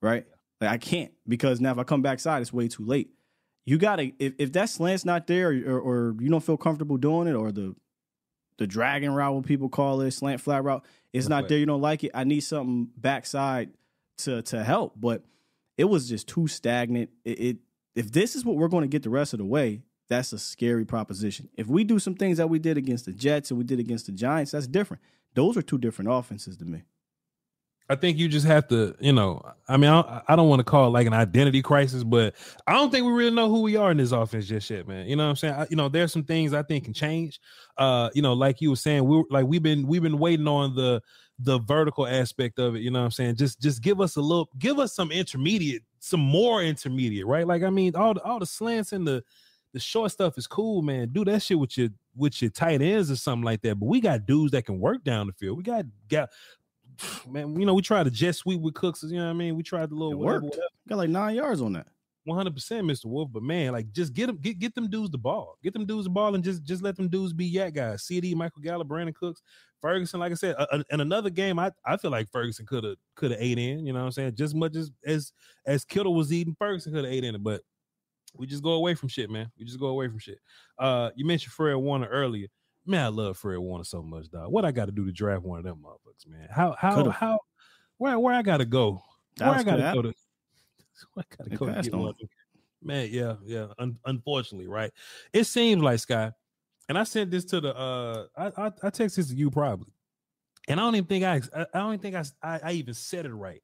[0.00, 0.26] right?
[0.60, 3.10] Like I can't because now if I come backside, it's way too late.
[3.64, 7.28] You gotta if, if that slant's not there, or, or you don't feel comfortable doing
[7.28, 7.74] it, or the
[8.58, 11.58] the dragon route, what people call it, slant flat route, it's not there.
[11.58, 12.10] You don't like it.
[12.14, 13.70] I need something backside
[14.18, 15.24] to to help, but
[15.76, 17.10] it was just too stagnant.
[17.24, 17.56] It, it
[17.94, 20.38] if this is what we're going to get the rest of the way, that's a
[20.38, 21.48] scary proposition.
[21.56, 24.06] If we do some things that we did against the Jets and we did against
[24.06, 25.02] the Giants, that's different.
[25.34, 26.82] Those are two different offenses to me.
[27.88, 30.64] I think you just have to, you know, I mean, I, I don't want to
[30.64, 32.34] call it like an identity crisis, but
[32.66, 35.06] I don't think we really know who we are in this offense just yet, man.
[35.06, 35.54] You know what I'm saying?
[35.54, 37.38] I, you know, there's some things I think can change.
[37.78, 40.48] Uh, you know, like you were saying, we were like we've been we've been waiting
[40.48, 41.00] on the
[41.38, 42.80] the vertical aspect of it.
[42.80, 43.36] You know what I'm saying?
[43.36, 47.46] Just just give us a little, give us some intermediate, some more intermediate, right?
[47.46, 49.22] Like I mean, all the all the slants and the
[49.76, 51.10] the short stuff is cool, man.
[51.12, 53.74] Do that shit with your with your tight ends or something like that.
[53.78, 55.58] But we got dudes that can work down the field.
[55.58, 56.30] We got got
[57.28, 59.54] man, you know, we tried to jet sweep with Cooks, you know what I mean?
[59.54, 60.58] We tried the little It whatever, worked.
[60.88, 61.88] Got like nine yards on that.
[62.24, 63.04] One hundred percent, Mr.
[63.04, 63.28] Wolf.
[63.30, 66.04] But man, like just get them, get get them dudes the ball, get them dudes
[66.04, 68.02] the ball, and just just let them dudes be YAC guys.
[68.10, 69.42] CeeDee, Michael Gallup, Brandin Cooks,
[69.82, 70.20] Ferguson.
[70.20, 73.30] Like I said, uh, and another game, I I feel like Ferguson could have could
[73.30, 73.84] have ate in.
[73.84, 74.36] You know what I'm saying?
[74.36, 75.34] Just much as as
[75.66, 77.60] as Kittle was eating, Ferguson could have ate in it, but.
[78.38, 79.50] We just go away from shit, man.
[79.58, 80.38] We just go away from shit.
[80.78, 82.48] Uh, you mentioned Fred Warner earlier.
[82.84, 84.50] Man, I love Fred Warner so much, dog.
[84.52, 86.48] What I got to do to draft one of them motherfuckers, man?
[86.50, 87.12] How how Could've.
[87.12, 87.40] how
[87.98, 89.02] where where I gotta go?
[89.38, 90.14] Where I gotta go to?
[91.14, 92.14] Where I gotta They go to passed get on one?
[92.82, 93.66] Man, yeah, yeah.
[93.78, 94.90] Un- unfortunately, right?
[95.32, 96.32] It seems like Sky,
[96.88, 99.92] and I sent this to the uh, I I, I text this to you probably,
[100.68, 102.94] and I don't even think I I I don't even think I I, I even
[102.94, 103.62] said it right.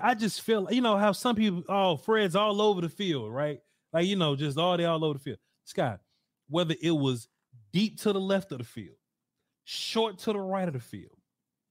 [0.00, 3.58] I just feel you know how some people oh Fred's all over the field, right?
[3.92, 5.38] Like you know just all day all over the field.
[5.64, 6.00] Scott,
[6.48, 7.28] whether it was
[7.72, 8.96] deep to the left of the field,
[9.64, 11.16] short to the right of the field,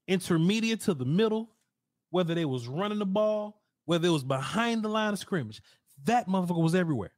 [0.08, 1.50] intermediate to the middle,
[2.10, 5.62] whether they was running the ball, whether it was behind the line of scrimmage,
[6.06, 7.12] that motherfucker was everywhere.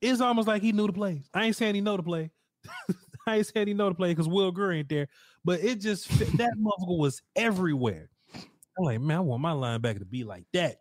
[0.00, 1.28] It's almost like he knew the plays.
[1.32, 2.30] I ain't saying he know the play.
[3.26, 5.08] I ain't saying he know the play because Will Gurr ain't there,
[5.44, 8.10] but it just that motherfucker was everywhere.
[8.34, 10.78] I'm like, man, I want my linebacker to be like that.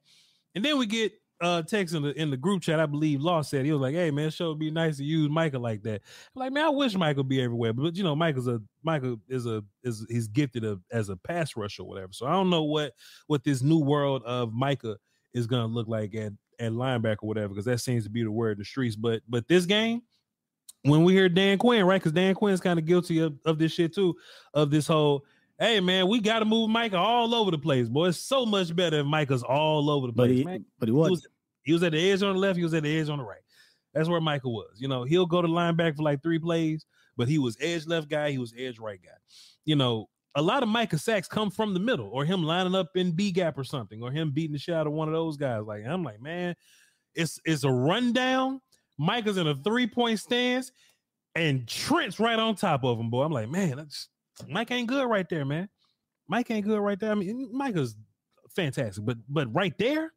[0.55, 2.79] And then we get uh text in the in the group chat.
[2.79, 5.29] I believe Law said he was like, "Hey man, sure would be nice to use
[5.29, 6.01] Micah like that."
[6.35, 9.63] Like, man, I wish Micah be everywhere, but you know, Micah's a Michael is a
[9.83, 12.13] is he's gifted a, as a pass rusher or whatever.
[12.13, 12.93] So I don't know what
[13.27, 14.97] what this new world of Micah
[15.33, 18.31] is gonna look like at at linebacker or whatever, because that seems to be the
[18.31, 18.95] word in the streets.
[18.95, 20.01] But but this game,
[20.83, 22.01] when we hear Dan Quinn, right?
[22.01, 24.15] Because Dan Quinn's kind of guilty of, of this shit too,
[24.53, 25.25] of this whole.
[25.59, 28.07] Hey man, we got to move Micah all over the place, boy.
[28.07, 30.29] It's so much better if Micah's all over the place.
[30.29, 30.65] But he, man.
[30.79, 31.27] but he was.
[31.63, 33.23] He was at the edge on the left, he was at the edge on the
[33.23, 33.39] right.
[33.93, 34.77] That's where Micah was.
[34.77, 38.09] You know, he'll go to linebacker for like three plays, but he was edge left
[38.09, 39.11] guy, he was edge right guy.
[39.65, 42.89] You know, a lot of Micah sacks come from the middle, or him lining up
[42.95, 45.37] in B gap or something, or him beating the shit out of one of those
[45.37, 45.63] guys.
[45.65, 46.55] Like I'm like, man,
[47.13, 48.59] it's it's a rundown.
[48.97, 50.71] Micah's in a three point stance,
[51.35, 53.23] and Trent's right on top of him, boy.
[53.23, 54.09] I'm like, man, that's
[54.49, 55.69] Mike ain't good right there, man.
[56.27, 57.11] Mike ain't good right there.
[57.11, 57.95] I mean, Micah's
[58.55, 60.13] fantastic, but but right there,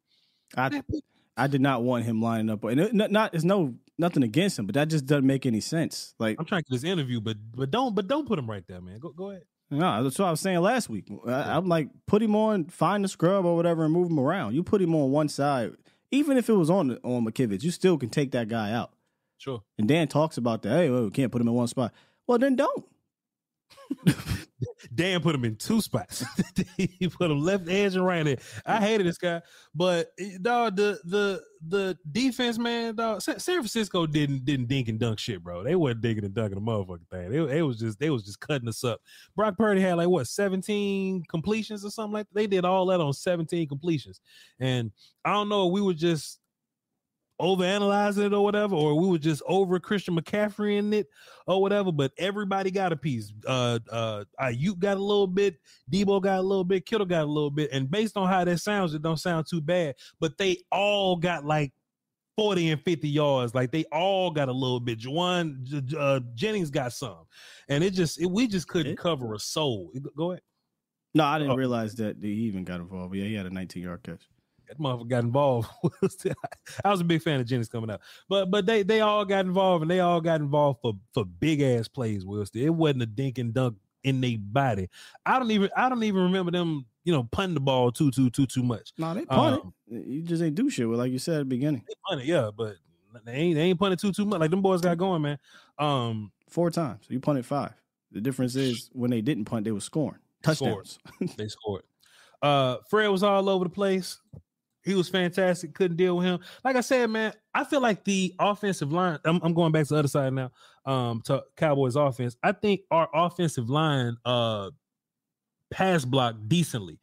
[0.55, 0.81] I
[1.37, 4.57] I did not want him lining up, and it, not, not it's no nothing against
[4.59, 6.13] him, but that just doesn't make any sense.
[6.19, 8.63] Like I'm trying to get this interview, but but don't but don't put him right
[8.67, 8.99] there, man.
[8.99, 9.43] Go go ahead.
[9.69, 11.09] No, that's what I was saying last week.
[11.27, 14.55] I, I'm like, put him on, find the scrub or whatever, and move him around.
[14.55, 15.73] You put him on one side,
[16.09, 18.93] even if it was on on McKivitz, you still can take that guy out.
[19.37, 19.61] Sure.
[19.77, 20.69] And Dan talks about that.
[20.69, 21.93] Hey, well, we can't put him in one spot.
[22.25, 22.85] Well, then don't.
[24.93, 26.23] Dan put him in two spots.
[26.77, 28.39] he put him left edge and right edge.
[28.65, 29.41] I hated this guy,
[29.75, 33.21] but dog, the the the defense, man, dog.
[33.21, 35.63] San Francisco didn't didn't dink and dunk shit, bro.
[35.63, 37.31] They wasn't dinking and dunking the motherfucking thing.
[37.31, 39.01] They, they was just they was just cutting us up.
[39.35, 42.35] Brock Purdy had like what seventeen completions or something like that.
[42.35, 44.21] They did all that on seventeen completions,
[44.59, 44.91] and
[45.23, 45.67] I don't know.
[45.67, 46.39] We were just
[47.39, 51.07] overanalyzing it or whatever, or we were just over Christian McCaffrey in it
[51.45, 51.91] or whatever.
[51.91, 53.31] But everybody got a piece.
[53.45, 55.57] Uh, uh, Aiyuk got a little bit,
[55.91, 58.59] Deebo got a little bit, Kittle got a little bit, and based on how that
[58.59, 59.95] sounds, it don't sound too bad.
[60.19, 61.73] But they all got like.
[62.39, 64.99] 40 and 50 yards, like they all got a little bit.
[64.99, 67.25] Jauan uh, Jennings got some,
[67.67, 69.91] and it just it, we just couldn't cover a soul.
[70.15, 70.43] Go ahead.
[71.15, 71.55] No, I didn't Oh.
[71.55, 73.15] realize that he even got involved.
[73.15, 74.21] Yeah, he had a 19 yard catch.
[74.67, 75.69] That motherfucker got involved.
[76.85, 79.45] I was a big fan of Jennings coming out, but but they they all got
[79.45, 82.25] involved and they all got involved for for big ass plays.
[82.25, 84.89] Will it wasn't a dink and dunk in their body.
[85.25, 88.29] I don't even I don't even remember them you know punting the ball too too
[88.29, 88.93] too too much.
[88.97, 89.61] No, they punted.
[89.61, 91.83] Um, you just ain't do shit with like you said at the beginning.
[91.87, 92.75] They punted, yeah, but
[93.25, 94.39] they ain't they ain't punted too too much.
[94.39, 95.39] Like them boys got going, man.
[95.79, 97.05] Um, four times.
[97.09, 97.73] You punted five.
[98.11, 100.99] The difference is when they didn't punt, they were scoring touchdowns.
[101.15, 101.31] Scored.
[101.37, 101.83] they scored.
[102.41, 104.19] Uh, Fred was all over the place.
[104.87, 105.73] He was fantastic.
[105.73, 106.39] Couldn't deal with him.
[106.63, 109.19] Like I said, man, I feel like the offensive line.
[109.25, 110.51] I'm, I'm going back to the other side now.
[110.85, 112.37] Um, to Cowboys offense.
[112.41, 114.71] I think our offensive line uh
[115.69, 116.97] pass block decently,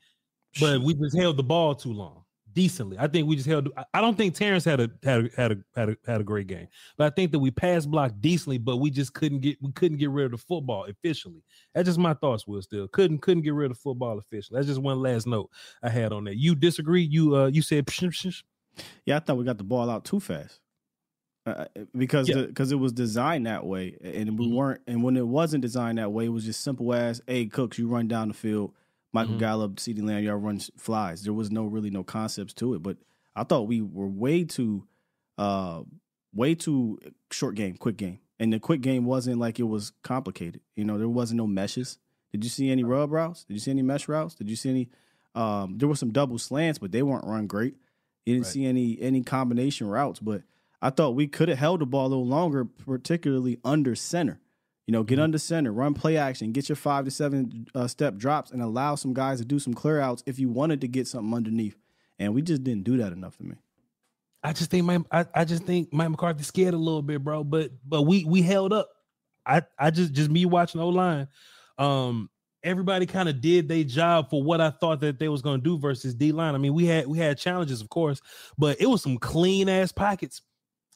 [0.58, 2.23] but we just held the ball too long
[2.54, 2.96] decently.
[2.98, 3.68] I think we just held.
[3.92, 6.46] I don't think Terence had a had a, had a had a had a great
[6.46, 9.72] game, but I think that we pass block decently, but we just couldn't get we
[9.72, 11.42] couldn't get rid of the football efficiently.
[11.74, 12.46] That's just my thoughts.
[12.46, 14.58] Will still couldn't couldn't get rid of the football efficiently.
[14.58, 15.50] That's just one last note
[15.82, 16.36] I had on that.
[16.36, 17.02] You disagree?
[17.02, 18.42] You uh you said psh, psh.
[19.04, 19.16] yeah.
[19.16, 20.60] I thought we got the ball out too fast.
[21.46, 22.76] Uh, uh because because yeah.
[22.76, 24.54] it was designed that way, and we mm-hmm.
[24.54, 24.80] weren't.
[24.86, 27.88] And when it wasn't designed that way, it was just simple as, "Hey, Cooks, you
[27.88, 28.72] run down the field,
[29.14, 29.40] Michael mm-hmm.
[29.40, 31.22] Gallup, CeeDee Lamb, y'all run flies.
[31.22, 32.96] There was no really no concepts to it, but
[33.36, 34.88] I thought we were way too,
[35.38, 35.82] uh,
[36.34, 36.98] way too
[37.30, 40.60] short game, quick game, and the quick game wasn't like it was complicated.
[40.74, 41.98] You know, there wasn't no meshes.
[42.32, 43.44] Did you see any rub routes?
[43.44, 44.34] Did you see any mesh routes?
[44.34, 44.88] Did you see any?
[45.36, 47.76] Um, there were some double slants, but they weren't run great.
[48.26, 48.52] You didn't right.
[48.52, 50.42] see any any combination routes, but
[50.82, 54.40] I thought we could have held the ball a little longer, particularly under center.
[54.86, 55.24] You know, get mm-hmm.
[55.24, 58.94] under center, run play action, get your five to seven uh, step drops, and allow
[58.94, 61.76] some guys to do some clear outs if you wanted to get something underneath.
[62.18, 63.56] And we just didn't do that enough for me.
[64.42, 67.42] I just think my I, I just think Mike McCarthy scared a little bit, bro.
[67.44, 68.90] But but we we held up.
[69.46, 71.28] I I just just me watching O line.
[71.78, 72.28] Um,
[72.62, 75.78] everybody kind of did their job for what I thought that they was gonna do
[75.78, 76.54] versus D line.
[76.54, 78.20] I mean, we had we had challenges, of course,
[78.58, 80.42] but it was some clean ass pockets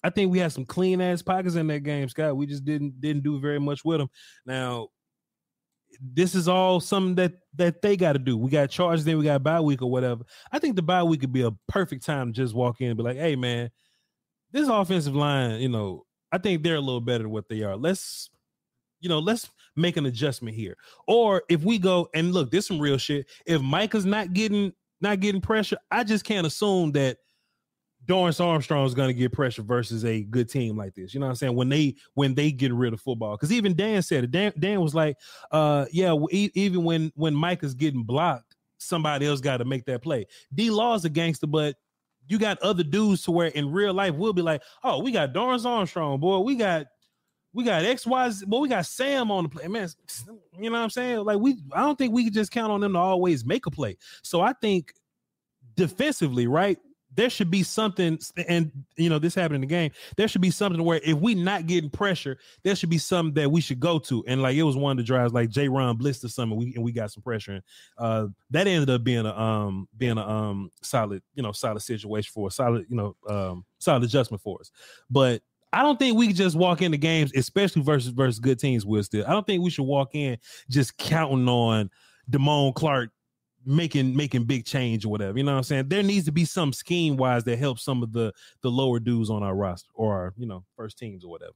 [0.02, 2.36] I think we had some clean ass pockets in that game, Scott.
[2.36, 4.08] We just didn't didn't do very much with them.
[4.46, 4.88] Now,
[6.00, 8.36] this is all something that that they got to do.
[8.36, 10.24] We got charged, then we got bye week or whatever.
[10.52, 12.96] I think the bye week could be a perfect time to just walk in and
[12.96, 13.70] be like, "Hey, man,
[14.52, 17.76] this offensive line, you know, I think they're a little better than what they are.
[17.76, 18.30] Let's,
[19.00, 20.76] you know, let's make an adjustment here.
[21.06, 23.26] Or if we go and look, this some real shit.
[23.46, 27.18] If Micah's not getting not getting pressure, I just can't assume that
[28.08, 31.12] Dorance Armstrong is going to get pressure versus a good team like this.
[31.12, 31.54] You know what I'm saying?
[31.54, 34.30] When they when they get rid of football, because even Dan said it.
[34.30, 35.18] Dan, Dan was like,
[35.52, 40.02] uh, yeah, even when when Mike is getting blocked, somebody else got to make that
[40.02, 40.26] play.
[40.54, 41.76] D Law's a gangster, but
[42.26, 45.34] you got other dudes to where in real life we'll be like, oh, we got
[45.34, 46.86] Dorance Armstrong, boy, we got
[47.52, 49.88] we got X Y Z, well, we got Sam on the play, man.
[50.58, 51.24] You know what I'm saying?
[51.24, 53.70] Like we, I don't think we can just count on them to always make a
[53.70, 53.98] play.
[54.22, 54.94] So I think
[55.74, 56.78] defensively, right?
[57.18, 58.16] There should be something,
[58.46, 59.90] and you know, this happened in the game.
[60.16, 63.50] There should be something where if we not getting pressure, there should be something that
[63.50, 64.24] we should go to.
[64.28, 65.68] And like it was one of the drives, like J.
[65.68, 67.62] Ron or something, we and we got some pressure, and
[67.98, 72.30] uh, that ended up being a um being a um solid, you know, solid situation
[72.32, 74.70] for a solid, you know, um solid adjustment for us.
[75.10, 75.42] But
[75.72, 78.86] I don't think we just walk into games, especially versus versus good teams.
[78.86, 80.38] Will still, I don't think we should walk in
[80.70, 81.90] just counting on
[82.30, 83.10] Damone Clark
[83.68, 85.36] making making big change or whatever.
[85.36, 85.88] You know what I'm saying?
[85.88, 89.30] There needs to be some scheme wise that helps some of the the lower dudes
[89.30, 91.52] on our roster or our, you know, first teams or whatever.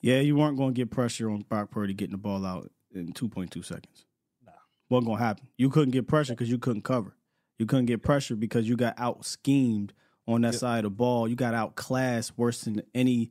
[0.00, 3.12] Yeah, you weren't going to get pressure on Brock Purdy getting the ball out in
[3.12, 4.04] 2.2 seconds.
[4.44, 4.50] Nah.
[4.88, 5.46] Wasn't going to happen.
[5.56, 7.16] You couldn't get pressure because you couldn't cover.
[7.58, 9.92] You couldn't get pressure because you got out schemed
[10.26, 10.60] on that yep.
[10.60, 11.28] side of the ball.
[11.28, 13.30] You got outclassed worse than any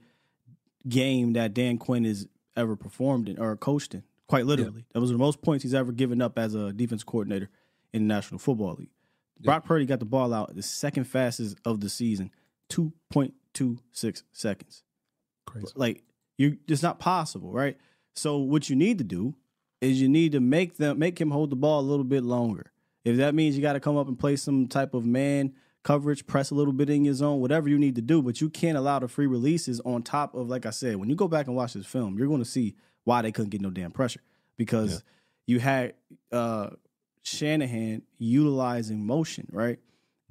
[0.88, 2.26] game that Dan Quinn has
[2.56, 4.04] ever performed in or coached in.
[4.30, 4.78] Quite literally.
[4.78, 4.86] Yep.
[4.94, 7.50] That was the most points he's ever given up as a defense coordinator
[7.94, 8.92] in the National Football League.
[9.40, 12.32] Brock Purdy got the ball out the second fastest of the season,
[12.70, 14.84] 2.26 seconds.
[15.46, 15.68] Crazy.
[15.76, 16.04] Like
[16.38, 17.78] you it's not possible, right?
[18.16, 19.36] So what you need to do
[19.80, 22.72] is you need to make them make him hold the ball a little bit longer.
[23.04, 26.28] If that means you got to come up and play some type of man coverage,
[26.28, 28.78] press a little bit in your zone, whatever you need to do, but you can't
[28.78, 31.56] allow the free releases on top of like I said, when you go back and
[31.56, 34.22] watch this film, you're going to see why they couldn't get no damn pressure
[34.58, 35.00] because yeah.
[35.48, 35.94] you had
[36.32, 36.70] uh
[37.24, 39.80] Shanahan utilizing motion, right?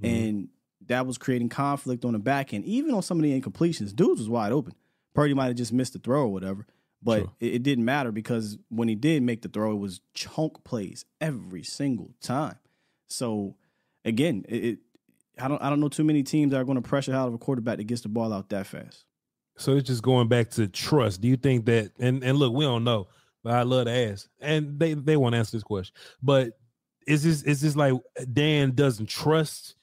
[0.03, 0.15] Mm-hmm.
[0.15, 0.49] And
[0.87, 2.65] that was creating conflict on the back end.
[2.65, 4.75] Even on some of the incompletions, dudes was wide open.
[5.15, 6.67] Purdy might have just missed the throw or whatever,
[7.03, 7.33] but sure.
[7.41, 11.05] it, it, didn't matter because when he did make the throw, it was chunk plays
[11.21, 12.57] every single time.
[13.09, 13.57] So
[14.05, 14.79] again, it, it
[15.39, 17.35] I don't I don't know too many teams that are going to pressure out of
[17.35, 19.05] a quarterback that gets the ball out that fast.
[19.57, 21.21] So it's just going back to trust.
[21.21, 23.09] Do you think that and and look, we don't know,
[23.43, 25.95] but I love to ask, and they they won't answer this question.
[26.23, 26.53] But
[27.11, 27.95] is this is this like
[28.33, 29.75] Dan doesn't trust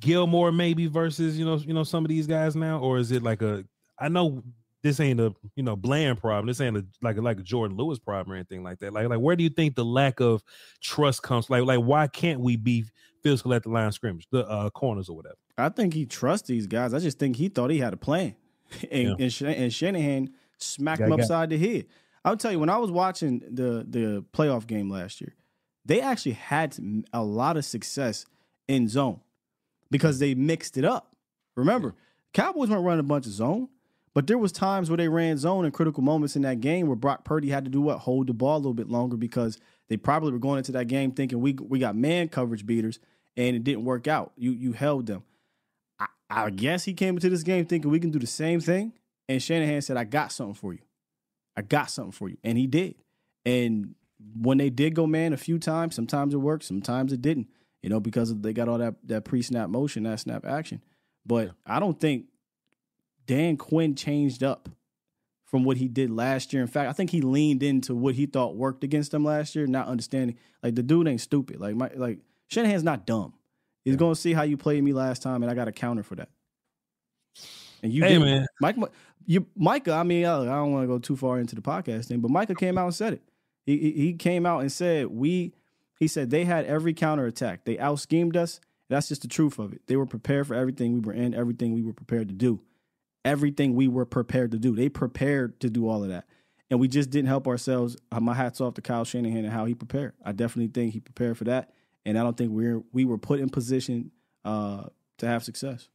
[0.00, 3.22] Gilmore maybe versus you know you know some of these guys now, or is it
[3.22, 3.64] like a?
[3.98, 4.42] I know
[4.82, 6.46] this ain't a you know Bland problem.
[6.46, 8.92] This ain't a like a, like a Jourdan Lewis problem or anything like that.
[8.92, 10.42] Like like where do you think the lack of
[10.80, 11.48] trust comes?
[11.50, 12.84] Like like why can't we be
[13.22, 15.36] physical at the line of scrimmage, the uh, corners or whatever?
[15.58, 16.94] I think he trusts these guys.
[16.94, 18.34] I just think he thought he had a plan,
[18.90, 19.14] and Yeah.
[19.18, 21.86] and, Sh- and Shanahan smacked Got- him got- upside the head.
[22.24, 25.34] I'll tell you when I was watching the the playoff game last year,
[25.84, 26.76] they actually had
[27.12, 28.26] a lot of success
[28.68, 29.20] in zone
[29.90, 31.14] because they mixed it up.
[31.56, 31.94] Remember,
[32.32, 33.68] Cowboys weren't running a bunch of zone,
[34.14, 36.96] but there was times where they ran zone in critical moments in that game where
[36.96, 39.58] Brock Purdy had to do what hold the ball a little bit longer because
[39.88, 42.98] they probably were going into that game thinking we we got man coverage beaters
[43.36, 44.32] and it didn't work out.
[44.36, 45.24] You you held them.
[45.98, 48.92] I, I guess he came into this game thinking we can do the same thing,
[49.28, 50.80] and Shanahan said, "I got something for you.
[51.56, 52.94] I got something for you," and he did.
[53.44, 53.94] And
[54.34, 57.48] when they did go man a few times, sometimes it worked, sometimes it didn't.
[57.82, 60.82] You know, because they got all that that pre snap motion, that snap action.
[61.26, 62.26] But I don't think
[63.26, 64.68] Dan Quinn changed up
[65.46, 66.62] from what he did last year.
[66.62, 69.66] In fact, I think he leaned into what he thought worked against them last year,
[69.66, 71.60] not understanding like the dude ain't stupid.
[71.60, 72.18] Like my like
[72.48, 73.34] Shanahan's not dumb.
[73.84, 76.04] He's going to see how you played me last time, and I got a counter
[76.04, 76.28] for that.
[77.82, 78.46] And you Hey, did, man.
[78.60, 78.76] Mike.
[79.26, 79.94] You, Micah.
[79.94, 82.54] I mean, I don't want to go too far into the podcast thing, but Micah
[82.54, 83.22] came out and said it.
[83.64, 85.54] He he came out and said we.
[85.98, 87.64] He said they had every counter attack.
[87.64, 88.60] They out schemed us.
[88.88, 89.82] That's just the truth of it.
[89.86, 92.60] They were prepared for everything we were in, everything we were prepared to do,
[93.24, 94.74] everything we were prepared to do.
[94.74, 96.24] They prepared to do all of that,
[96.70, 97.96] and we just didn't help ourselves.
[98.10, 100.14] Uh, My hats off to Kyle Shanahan and how he prepared.
[100.24, 101.72] I definitely think he prepared for that,
[102.04, 104.10] and I don't think we're we were put in position
[104.44, 104.84] uh,
[105.18, 105.88] to have success.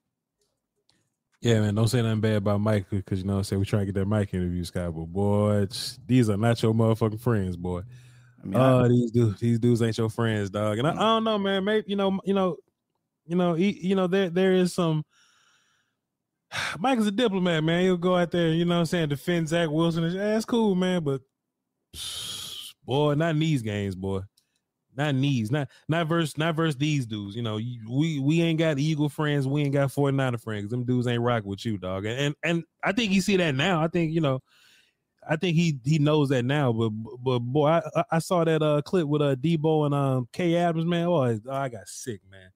[1.42, 3.66] Yeah, man, don't say nothing bad about Mike because you know what I'm saying we
[3.66, 4.96] trying to get that Mike interview, Scott.
[4.96, 5.68] But boy,
[6.06, 7.82] these are not your motherfucking friends, boy.
[8.42, 10.80] I mean, oh, I- ah, these dudes, these dudes ain't your friends, dog.
[10.80, 11.64] And I, I don't know, man.
[11.64, 12.58] Maybe you know, you know,
[13.28, 15.04] you know, he, you know, there there is some.
[16.80, 17.84] Mike is a diplomat, man.
[17.84, 20.04] He'll go out there, you know what I'm saying, defend Zach Wilson.
[20.18, 21.04] that's eh, cool, man.
[21.04, 21.22] But
[22.84, 24.22] boy, not in these games, boy.
[24.98, 27.36] Not these, not not versus not versus these dudes.
[27.36, 27.56] You know,
[27.88, 30.72] we we ain't got Eagle friends, we ain't got 49er friends.
[30.72, 32.06] Them dudes ain't rock with you, dog.
[32.06, 33.84] And and I think he see that now.
[33.84, 34.42] I think, you know,
[35.30, 36.74] I think he he knows that now.
[36.74, 40.28] But but boy, I I- I saw that uh clip with uh Deebo and um
[40.34, 41.06] Kay Adams, man.
[41.06, 42.50] Oh, I- I got sick, man.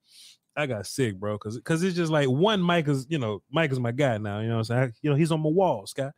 [0.56, 1.38] I got sick, bro.
[1.38, 4.40] Cause cause it's just like one Mike is, you know, Mike is my guy now.
[4.40, 4.92] You know what I'm saying?
[5.00, 6.12] You know, he's on my wall, Scott.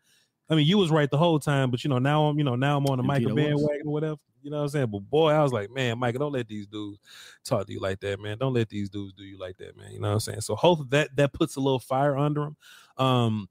[0.48, 2.56] I mean, you was right the whole time, but you know, now I'm, you know,
[2.56, 4.16] now I'm on the Micah bandwagon or whatever.
[4.44, 4.86] You know what I'm saying?
[4.88, 7.00] But boy, I was like, man, Micah, don't let these dudes
[7.44, 8.36] talk to you like that, man.
[8.36, 9.90] Don't let these dudes do you like that, man.
[9.90, 10.42] You know what I'm saying?
[10.42, 12.56] So hopefully that that puts a little fire under him.
[12.98, 13.48] Um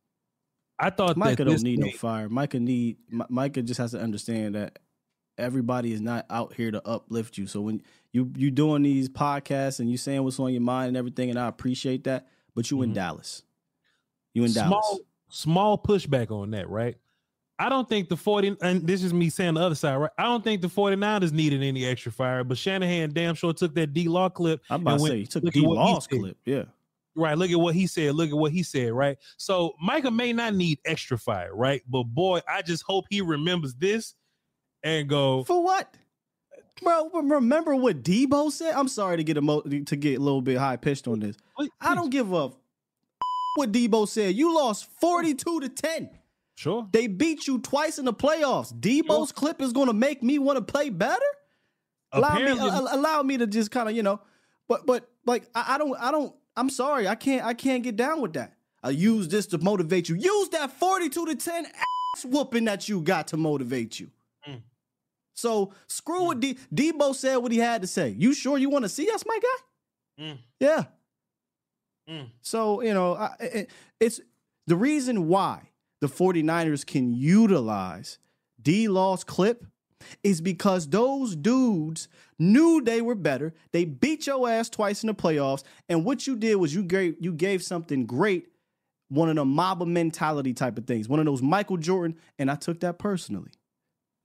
[0.77, 2.29] I thought Micah don't need no fire.
[2.29, 4.77] Micah need Micah just has to understand that
[5.37, 7.47] everybody is not out here to uplift you.
[7.47, 7.81] So when
[8.11, 11.39] you you doing these podcasts and you saying what's on your mind and everything, and
[11.39, 13.41] I appreciate that, but you in Dallas,
[14.35, 14.67] you in Mm-hmm.
[14.67, 15.01] small Dallas.
[15.29, 16.97] small pushback on that, right?
[17.59, 20.11] I don't think the 40 and this is me saying the other side, right?
[20.17, 23.93] I don't think the 49ers needed any extra fire, but Shanahan damn sure took that
[23.93, 24.61] D Law clip.
[24.69, 26.37] I'm about and to say he took D Law's clip.
[26.45, 26.63] Yeah,
[27.15, 27.37] Right.
[27.37, 28.15] Look at what he said.
[28.15, 28.91] Look at what he said.
[28.91, 29.17] Right.
[29.37, 31.81] So Micah may not need extra fire, right?
[31.87, 34.15] But boy, I just hope he remembers this
[34.83, 35.95] and go for what,
[36.81, 37.09] bro?
[37.13, 38.73] Remember what Deebo said?
[38.73, 41.37] I'm sorry to get emo- to get a little bit high pitched on this.
[41.79, 42.49] I don't give a
[43.55, 44.35] what Deebo said.
[44.35, 46.09] You lost 42 to 10.
[46.55, 46.87] Sure.
[46.91, 48.73] They beat you twice in the playoffs.
[48.73, 51.19] Deebo's clip is going to make me want to play better.
[52.11, 54.21] Allow me, Apparently- a- allow me to just kind of, you know,
[54.67, 56.33] but but like I, I don't, I don't.
[56.55, 58.53] I'm sorry, I can't, I can't get down with that.
[58.83, 60.15] I use this to motivate you.
[60.15, 64.11] Use that 42 to 10 ass whooping that you got to motivate you.
[64.47, 64.61] Mm.
[65.33, 68.09] So screw what D- Deebo said what he had to say.
[68.09, 70.23] You sure you want to see us, my guy?
[70.25, 70.37] Mm.
[70.59, 70.83] Yeah.
[72.09, 72.27] Mm.
[72.41, 74.19] So, you know, I, it, it's
[74.67, 75.69] the reason why
[76.03, 78.19] the 49ers can utilize
[78.61, 79.65] D Law's clip
[80.21, 83.53] is because those dudes knew they were better.
[83.71, 85.63] They beat your ass twice in the playoffs.
[85.87, 88.49] And what you did was you gave you gave something great,
[89.07, 92.55] one of the mob mentality type of things, one of those Michael Jordan, and I
[92.55, 93.51] took that personally.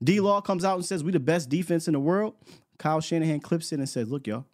[0.03, 2.35] D Law comes out and says, We the best defense in the world.
[2.81, 4.47] Kyle Shanahan clips it and says, Look, y'all.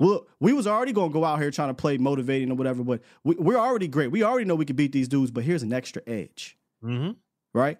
[0.00, 3.00] Well, we was already gonna go out here trying to play motivating or whatever, but
[3.24, 4.10] we, we're already great.
[4.10, 7.12] We already know we can beat these dudes, but here's an extra edge, Mm-hmm.
[7.54, 7.78] right?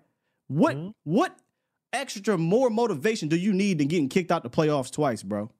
[0.48, 1.36] What what
[1.92, 5.50] extra more motivation do you need than getting kicked out the playoffs twice, bro?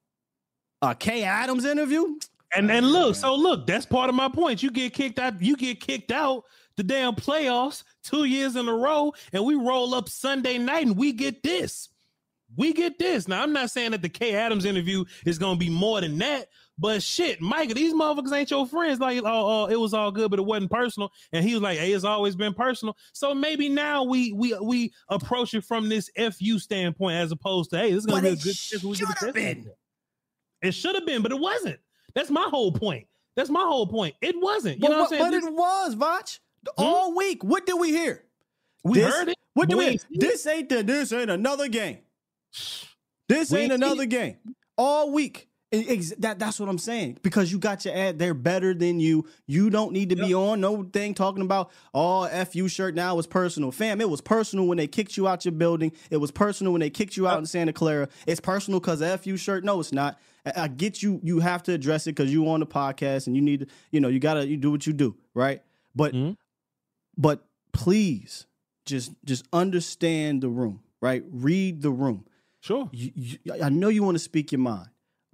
[0.82, 2.16] A Kay Adams interview?
[2.54, 4.62] And and look, so look, that's part of my point.
[4.62, 6.44] You get kicked out, you get kicked out
[6.76, 10.96] the damn playoffs two years in a row, and we roll up Sunday night and
[10.96, 11.90] we get this.
[12.56, 13.28] We get this.
[13.28, 16.48] Now, I'm not saying that the Kay Adams interview is gonna be more than that,
[16.80, 19.00] But shit, Micah, these motherfuckers ain't your friends.
[19.00, 21.10] Like, oh, oh, it was all good, but it wasn't personal.
[21.32, 22.96] And he was like, hey, it's always been personal.
[23.12, 27.78] So maybe now we we we approach it from this fu standpoint as opposed to
[27.78, 28.56] hey, this is gonna But be a good.
[28.56, 29.70] Should have been.
[30.62, 31.78] It should have been, but it wasn't.
[32.14, 33.06] That's my whole point.
[33.36, 34.14] That's my whole point.
[34.22, 34.76] It wasn't.
[34.76, 35.42] You But, know what I'm saying?
[35.42, 36.38] but it was, Voch.
[36.76, 36.84] Hmm?
[36.84, 37.44] All week.
[37.44, 38.24] What did we hear?
[38.84, 39.90] We This- heard it, What did we we?
[39.92, 40.82] ain't seen This ain't the.
[40.84, 41.98] This ain't another game.
[43.28, 44.36] This We ain't another game.
[44.76, 45.48] All week.
[45.70, 47.18] It- ex- that, that's what I'm saying.
[47.22, 49.26] Because you got your ad, they're better than you.
[49.46, 53.18] You don't need to be on no thing talking about all oh fu shirt now
[53.18, 53.70] is personal.
[53.70, 55.92] Fam, it was personal when they kicked you out your building.
[56.10, 58.08] It was personal when they kicked you out in Santa Clara.
[58.26, 59.62] It's personal because fu shirt.
[59.62, 60.18] No, it's not.
[60.46, 61.20] I, I get you.
[61.22, 63.66] You have to address it because you on the podcast and you need to.
[63.90, 65.62] You know, you gotta you do what you do, right?
[65.94, 66.32] But mm-hmm.
[67.18, 67.44] but
[67.74, 68.46] please
[68.86, 72.24] just just understand the room right read the room
[72.60, 74.88] sure you, you, i know you want to speak your mind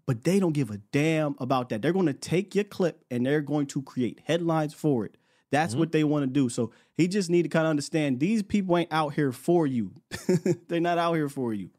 [0.07, 3.25] but they don't give a damn about that they're going to take your clip and
[3.25, 5.17] they're going to create headlines for it
[5.51, 5.81] that's mm-hmm.
[5.81, 8.77] what they want to do so he just need to kind of understand these people
[8.77, 9.93] ain't out here for you
[10.69, 11.71] they're not out here for you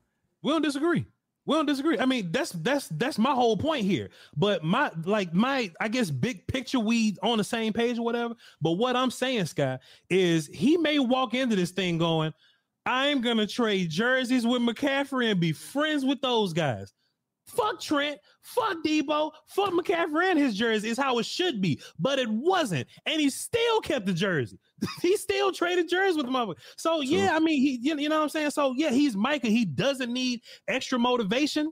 [0.46, 1.08] We don't disagree.
[1.48, 1.98] We don't disagree.
[1.98, 4.12] I mean, that's that's that's my whole point here.
[4.38, 8.36] But my like my I guess big picture we on the same page or whatever.
[8.62, 12.32] But what I'm saying, Scott, is he may walk into this thing going,
[12.86, 16.94] I'm gonna trade jerseys with McCaffrey and be friends with those guys.
[17.48, 22.18] Fuck Trent, fuck Deebo, fuck McCaffrey and his jersey is how it should be, but
[22.18, 24.58] it wasn't, and he still kept the jersey.
[25.02, 26.54] he still traded jerseys with the mother.
[26.76, 28.50] So yeah, I mean, he, you, you know what I'm saying.
[28.52, 29.48] So yeah, he's Micah.
[29.48, 31.72] He doesn't need extra motivation,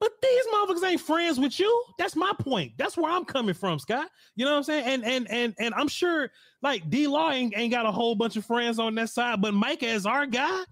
[0.00, 1.84] but these motherfuckers ain't friends with you.
[1.98, 2.72] That's my point.
[2.76, 4.08] That's where I'm coming from, Scott.
[4.36, 4.84] You know what I'm saying?
[4.86, 6.30] And and and and I'm sure
[6.62, 9.54] like D Law ain't, ain't got a whole bunch of friends on that side, but
[9.54, 10.62] Micah is our guy.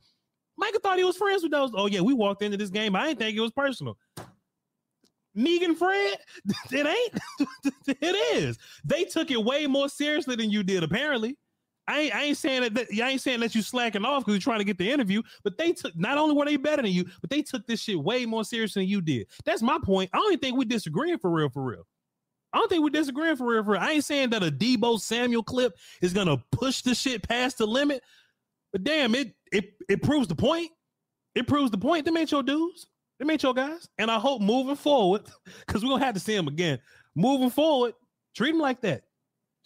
[0.58, 1.70] Micah thought he was friends with those.
[1.74, 2.94] Oh yeah, we walked into this game.
[2.94, 3.98] I didn't think it was personal.
[5.36, 6.18] Negan Fred,
[6.72, 7.48] it ain't.
[8.00, 8.58] it is.
[8.84, 11.36] They took it way more seriously than you did, apparently.
[11.88, 14.34] I ain't, I ain't saying that, that I ain't saying that you slacking off because
[14.34, 16.90] you're trying to get the interview, but they took not only were they better than
[16.92, 19.26] you, but they took this shit way more serious than you did.
[19.44, 20.10] That's my point.
[20.12, 21.86] I don't think we disagreeing for real, for real.
[22.52, 23.82] I don't think we're disagreeing for real, for real.
[23.82, 27.66] I ain't saying that a Deebo Samuel clip is gonna push the shit past the
[27.66, 28.02] limit,
[28.72, 30.70] but damn, it it it proves the point.
[31.34, 32.04] It proves the point.
[32.04, 32.86] They made your dudes.
[33.18, 33.88] They made your guys.
[33.98, 35.22] And I hope moving forward,
[35.66, 36.78] because we're gonna have to see them again.
[37.14, 37.94] Moving forward,
[38.34, 39.02] treat them like that.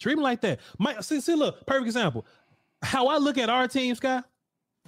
[0.01, 0.59] Treat them like that.
[0.79, 2.25] My see, see, look, perfect example.
[2.81, 4.23] How I look at our team, Sky,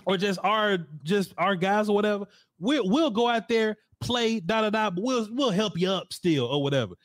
[0.05, 2.25] or just our just our guys or whatever.
[2.59, 6.11] We'll we'll go out there, play, da da da, but we'll we'll help you up
[6.11, 6.95] still or whatever.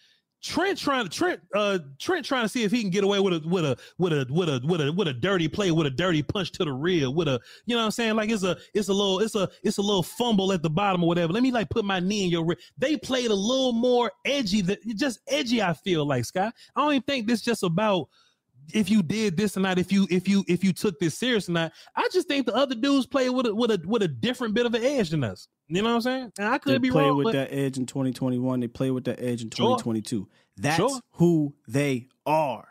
[0.42, 3.34] Trent trying to Trent uh Trent trying to see if he can get away with
[3.34, 5.90] a with a with a with a with a with a dirty play with a
[5.90, 8.56] dirty punch to the rear with a you know what I'm saying like it's a
[8.72, 11.32] it's a little it's a it's a little fumble at the bottom or whatever.
[11.32, 12.58] Let me like put my knee in your rear.
[12.76, 15.60] They played a little more edgy that just edgy.
[15.60, 16.54] I feel like Scott.
[16.76, 18.08] I don't even think this just about
[18.72, 19.78] if you did this or not.
[19.78, 21.72] If you if you if you took this serious or not.
[21.96, 24.66] I just think the other dudes played with a with a with a different bit
[24.66, 25.48] of an edge than us.
[25.68, 26.32] You know what I'm saying?
[26.38, 26.80] And I could be wrong.
[26.80, 29.42] they be play wrong with but that edge in 2021 they play with that edge
[29.42, 29.76] in Sure.
[29.78, 31.00] 2022 that's Sure.
[31.12, 32.66] who they are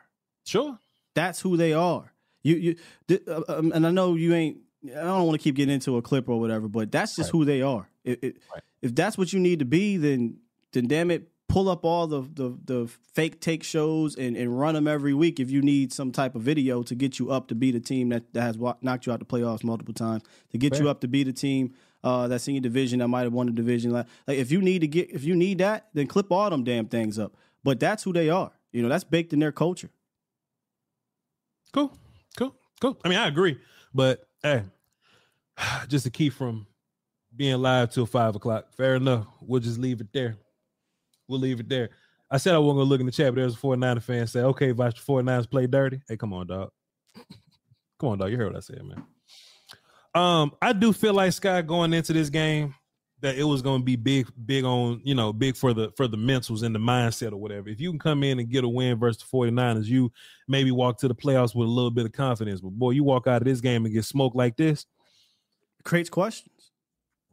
[0.46, 0.78] Sure.
[1.14, 2.12] that's who they are
[2.44, 2.76] you you
[3.08, 5.98] th- uh, um, and i know you ain't i don't want to keep getting into
[5.98, 8.38] a clip or whatever but that's just who they are it, it,
[8.82, 10.38] if that's what you need to be then
[10.74, 14.76] then damn it pull up all the the, the fake take shows and, and run
[14.76, 17.56] them every week if you need some type of video to get you up to
[17.56, 20.78] beat a team that, that has knocked you out the playoffs multiple times to get
[20.80, 21.74] you up to beat a team
[22.04, 24.62] uh, that's in your division that might have won the division like, like if you
[24.62, 27.80] need to get if you need that then clip all them damn things up but
[27.80, 29.90] that's who they are you know that's baked in their culture
[31.74, 31.96] Cool.
[32.38, 32.56] Cool.
[32.82, 32.98] Cool.
[33.04, 33.60] I mean, I agree.
[33.94, 34.64] But hey,
[35.88, 36.68] just to keep from
[37.36, 38.74] being live till five o'clock.
[38.74, 39.28] Fair enough.
[39.42, 40.38] We'll just leave it there.
[41.28, 41.90] We'll leave it there.
[42.30, 44.42] I said I wasn't gonna look in the chat, but there's a 49er fan say,
[44.42, 46.02] okay, Vice the 49ers play dirty.
[46.08, 46.70] Hey, come on, dog.
[48.00, 48.32] come on, dog.
[48.32, 49.04] You heard what I said, man.
[50.14, 52.74] Um, I do feel like Sky going into this game
[53.22, 56.08] that it was going to be big, big on, you know, big for the for
[56.08, 57.70] the mentals and the mindset or whatever.
[57.70, 60.12] If you can come in and get a win versus the 49ers, you
[60.48, 62.62] maybe walk to the playoffs with a little bit of confidence.
[62.62, 64.86] But boy, you walk out of this game and get smoked like this,
[65.84, 66.72] creates questions.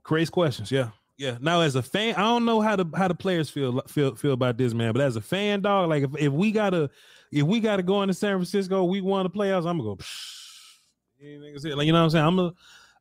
[0.02, 0.90] Creates questions, yeah.
[1.16, 1.38] Yeah.
[1.40, 4.32] Now as a fan, I don't know how the how the players feel feel feel
[4.32, 4.92] about this, man.
[4.92, 6.90] But as a fan, dog, like if, if we gotta
[7.30, 10.78] if we gotta go into San Francisco, we won the playoffs, I'm gonna go Psh,
[11.18, 11.76] you.
[11.76, 12.24] Like, you know what I'm saying?
[12.24, 12.52] I'm gonna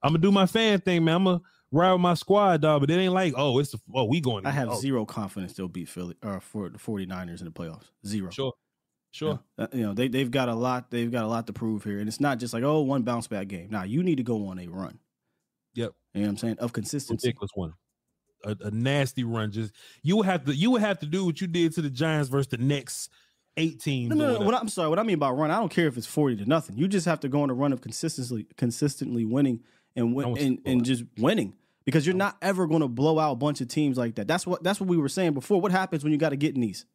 [0.03, 1.15] I'm gonna do my fan thing, man.
[1.15, 1.41] I'm gonna
[1.71, 2.81] ride with my squad, dog.
[2.81, 4.45] But it ain't like, oh, it's the oh, we going.
[4.45, 7.89] I have zero confidence they'll beat Philly or for the 49ers in the playoffs.
[8.05, 8.29] Zero.
[8.29, 8.53] Sure.
[9.11, 9.39] Sure.
[9.59, 11.99] Uh, you know, they they've got a lot they've got a lot to prove here.
[11.99, 13.69] And it's not just like, oh, one bounce back game.
[13.69, 14.99] Now you need to go on a run.
[15.75, 15.93] Yep.
[16.13, 16.59] You know what I'm saying?
[16.59, 17.27] Of consistency.
[17.27, 17.73] Ridiculous one.
[18.43, 19.51] A, a nasty run.
[19.51, 21.89] Just you would have to you would have to do what you did to the
[21.89, 23.09] Giants versus the next
[23.57, 24.09] eighteen.
[24.09, 24.45] No, no, no.
[24.45, 24.89] What I'm sorry.
[24.89, 26.77] What I mean by run, I don't care if it's forty to nothing.
[26.77, 29.61] You just have to go on a run of consistently, consistently winning
[29.95, 31.53] and win, and, and just winning
[31.85, 34.27] because you're not ever going to blow out a bunch of teams like that.
[34.27, 35.61] That's what that's what we were saying before.
[35.61, 36.85] What happens when you got to get in these?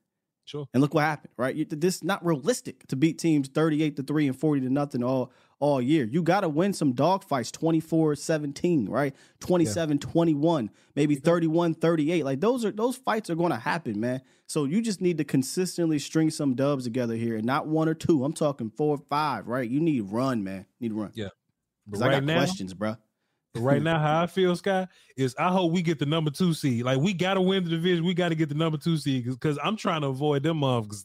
[0.44, 0.66] Sure.
[0.72, 1.55] And look what happened, right?
[1.55, 5.05] You, this is not realistic to beat teams 38 to 3 and 40 to nothing
[5.05, 5.30] all
[5.61, 6.04] all year.
[6.04, 9.14] You got to win some dog fights 24-17, right?
[9.40, 12.24] 27-21, maybe 31-38.
[12.24, 14.22] Like those are those fights are going to happen, man.
[14.46, 17.94] So you just need to consistently string some dubs together here and not one or
[17.94, 18.24] two.
[18.24, 19.68] I'm talking four or five, right?
[19.68, 20.66] You need run, man.
[20.78, 21.11] You Need run.
[21.14, 21.28] Yeah.
[21.90, 22.96] Cuz But I right got now- questions, bro.
[23.56, 24.86] Right now, how I feel, Sky,
[25.16, 26.84] is I hope we get the number two seed.
[26.84, 28.04] Like we got to win the division.
[28.04, 31.04] We got to get the number two seed because I'm trying to avoid them motherfuckers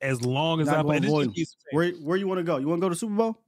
[0.00, 1.24] as long as Not I play.
[1.72, 2.58] Where where you want to go?
[2.58, 3.42] You want to go to Super Bowl?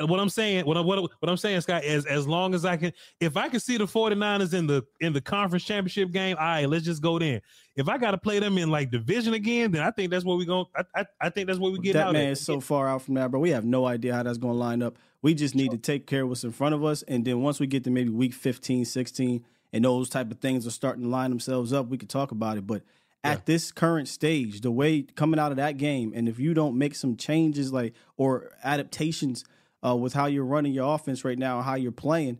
[0.00, 2.76] What I'm saying, what, I- what, what I'm saying, Scott, is as long as I
[2.78, 6.44] can, if I can see the 49ers in the in the conference championship game, all
[6.46, 7.42] right, let's just go there.
[7.76, 10.38] If I got to play them in like division again, then I think that's what
[10.38, 10.66] we going.
[10.74, 12.12] I, I I think that's what we get that out.
[12.14, 12.32] man at.
[12.32, 13.40] is so far out from that, bro.
[13.40, 14.96] We have no idea how that's going to line up.
[15.20, 17.60] We just need to take care of what's in front of us, and then once
[17.60, 21.08] we get to maybe week 15, 16, and those type of things are starting to
[21.08, 22.66] line themselves up, we could talk about it.
[22.66, 22.82] But
[23.22, 26.76] at this current stage, the way coming out of that game, and if you don't
[26.78, 29.44] make some changes like or adaptations
[29.84, 32.38] uh, with how you're running your offense right now and how you're playing,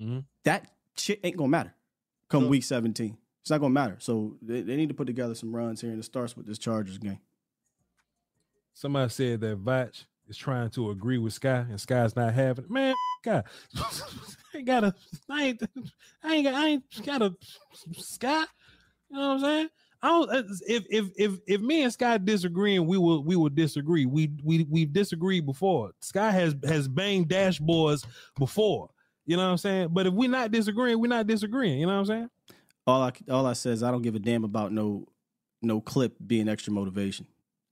[0.00, 0.24] Mhm.
[0.44, 1.74] that shit ain't gonna matter
[2.28, 3.16] come week 17.
[3.42, 3.96] It's not gonna matter.
[4.00, 6.58] So they, they need to put together some runs here, and it starts with this
[6.58, 7.18] Chargers game.
[8.74, 12.70] Somebody said that Voch is trying to agree with Sky, and Sky's not having it.
[12.70, 13.42] Man, Sky,
[13.76, 14.94] I ain't got a,
[15.28, 15.62] I ain't,
[16.22, 17.34] I ain't got, I ain't got a
[17.98, 18.44] Sky.
[19.10, 19.68] You know what I'm saying?
[20.02, 20.30] I don't.
[20.30, 24.06] uh, If if if if me and Sky disagreeing, we will we will disagree.
[24.06, 25.92] We we we've disagreed before.
[26.00, 28.06] Sky has has banged dashboards
[28.38, 28.90] before.
[29.26, 29.88] You know what I'm saying?
[29.92, 31.80] But if we're not disagreeing, we're not disagreeing.
[31.80, 32.30] You know what I'm saying?
[32.86, 35.06] all I all I says I don't give a damn about no
[35.62, 37.26] no clip being extra motivation.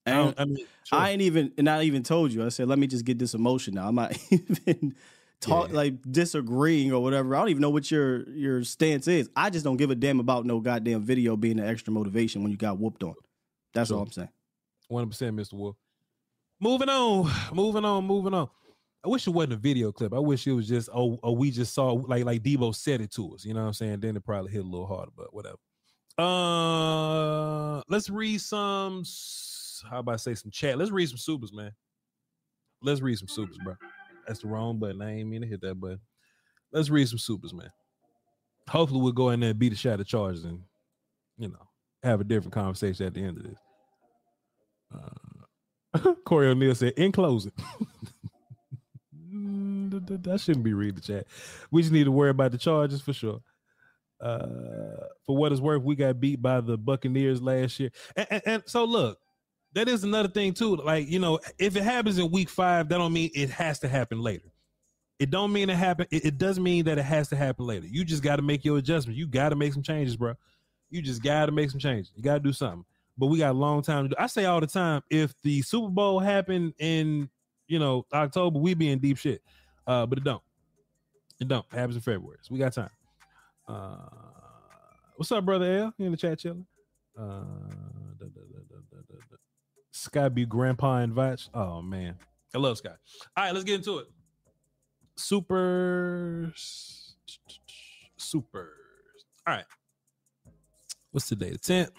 [0.07, 2.45] I I mean, I ain't even and I even told you.
[2.45, 3.89] I said let me just get this emotion now.
[3.89, 4.95] I'm not even
[5.41, 7.35] talk like disagreeing or whatever.
[7.35, 9.29] I don't even know what your your stance is.
[9.37, 12.51] I just don't give a damn about no goddamn video being an extra motivation when
[12.51, 13.15] you got whooped on.
[13.75, 14.31] That's all I'm saying.
[14.89, 15.55] One percent, Mr.
[15.55, 15.77] Wolf.
[16.61, 18.49] Moving on, moving on, moving on.
[19.05, 20.13] I wish it wasn't a video clip.
[20.13, 23.13] I wish it was just oh, oh we just saw like like Deebo said it
[23.13, 23.45] to us.
[23.45, 24.01] You know what I'm saying?
[24.01, 25.57] Then it probably hit a little harder, but whatever.
[26.19, 29.05] Uh, let's read some.
[29.89, 30.77] How about I say some chat?
[30.77, 31.71] Let's read some supers, man.
[32.83, 33.75] Let's read some supers, bro.
[34.29, 35.01] That's the wrong button.
[35.01, 36.01] I ain't mean to hit that button.
[36.71, 37.73] Let's read some supers, man.
[38.69, 40.61] Hopefully, we'll go in there and beat a shot of Chargers and
[41.39, 41.67] you know
[42.03, 43.59] have a different conversation at the end of this.
[44.95, 47.53] Uh, Corey O'Neill said, in closing,
[49.91, 51.27] th- th- that shouldn't be read the chat.
[51.71, 53.41] We just need to worry about the charges for sure.
[54.21, 58.43] Uh, for what it's worth, we got beat by the Buccaneers last year, and, and,
[58.45, 59.19] and so look,
[59.75, 60.77] that is another thing too.
[60.77, 63.89] Like you know, if it happens in week five, that don't mean it has to
[63.89, 64.49] happen later.
[65.19, 66.07] It don't mean it happen.
[66.11, 67.87] It, it does mean that it has to happen later.
[67.87, 69.19] You just got to make your adjustments.
[69.19, 70.35] You got to make some changes, bro.
[70.91, 72.13] You just got to make some changes.
[72.15, 72.85] You got to do something.
[73.17, 74.15] But we got a long time to do.
[74.17, 77.29] I say all the time, if the Super Bowl happened in
[77.67, 79.43] you know October, we'd be in deep shit.
[79.87, 80.43] Uh, but it don't.
[81.41, 81.67] It don't.
[81.73, 82.39] It happens in February.
[82.43, 82.91] So we got time.
[83.67, 83.97] Uh,
[85.17, 85.95] what's up, brother L?
[85.99, 86.67] You in the chat chilling?
[87.19, 87.43] Uh,
[89.99, 91.49] Sky be grandpa and Voch.
[91.55, 92.17] Oh man,
[92.55, 92.91] I love Sky.
[93.37, 94.07] All right, let's get into it.
[95.17, 97.17] Supers,
[98.17, 98.71] supers.
[99.47, 99.65] All right.
[101.11, 101.51] What's today?
[101.51, 101.91] The tenth.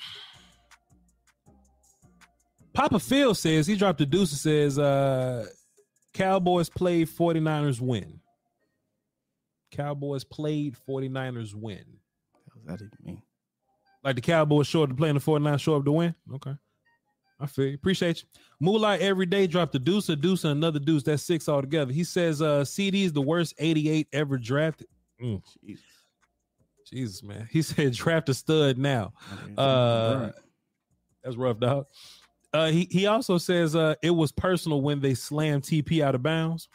[2.74, 5.45] Papa Phil says he dropped a deuce and says uh
[6.14, 8.22] Cowboys played 49ers win.
[9.72, 11.84] Cowboys played 49ers win.
[12.66, 13.22] That even mean?
[14.04, 16.16] Like the Cowboys show up to play and the 49ers show up to win?
[16.36, 16.54] Okay.
[17.40, 17.76] I feel you.
[17.76, 18.28] Appreciate you.
[18.60, 21.04] Moonlight every day dropped a deuce, a deuce, and another deuce.
[21.04, 21.94] That's six altogether.
[21.94, 24.88] He says uh CD is the worst 88 ever drafted.
[25.24, 25.42] Mm.
[26.92, 27.48] Jesus, man.
[27.50, 29.14] He said draft a stud now.
[29.58, 30.32] Uh
[31.24, 31.86] that's rough, dog.
[32.54, 36.24] Uh he, he also says uh it was personal when they slammed TP out of
[36.24, 36.68] bounds.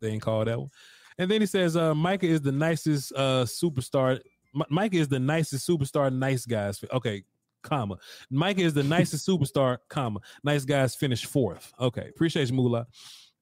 [0.00, 0.70] They ain't called that one.
[1.18, 4.18] And then he says uh Micah is the nicest uh superstar.
[4.54, 6.82] M- Micah is the nicest superstar, nice guys.
[6.92, 7.24] Okay,
[7.62, 7.96] comma.
[8.30, 10.20] Micah is the nicest superstar, comma.
[10.44, 11.72] Nice guys finished fourth.
[11.80, 12.86] Okay, appreciate you, Moolah.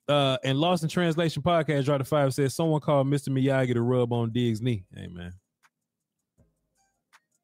[0.09, 3.29] Uh, and Lost in Translation podcast dropped a five says someone called Mr.
[3.29, 4.85] Miyagi to rub on Diggs' knee.
[4.95, 5.33] Hey man.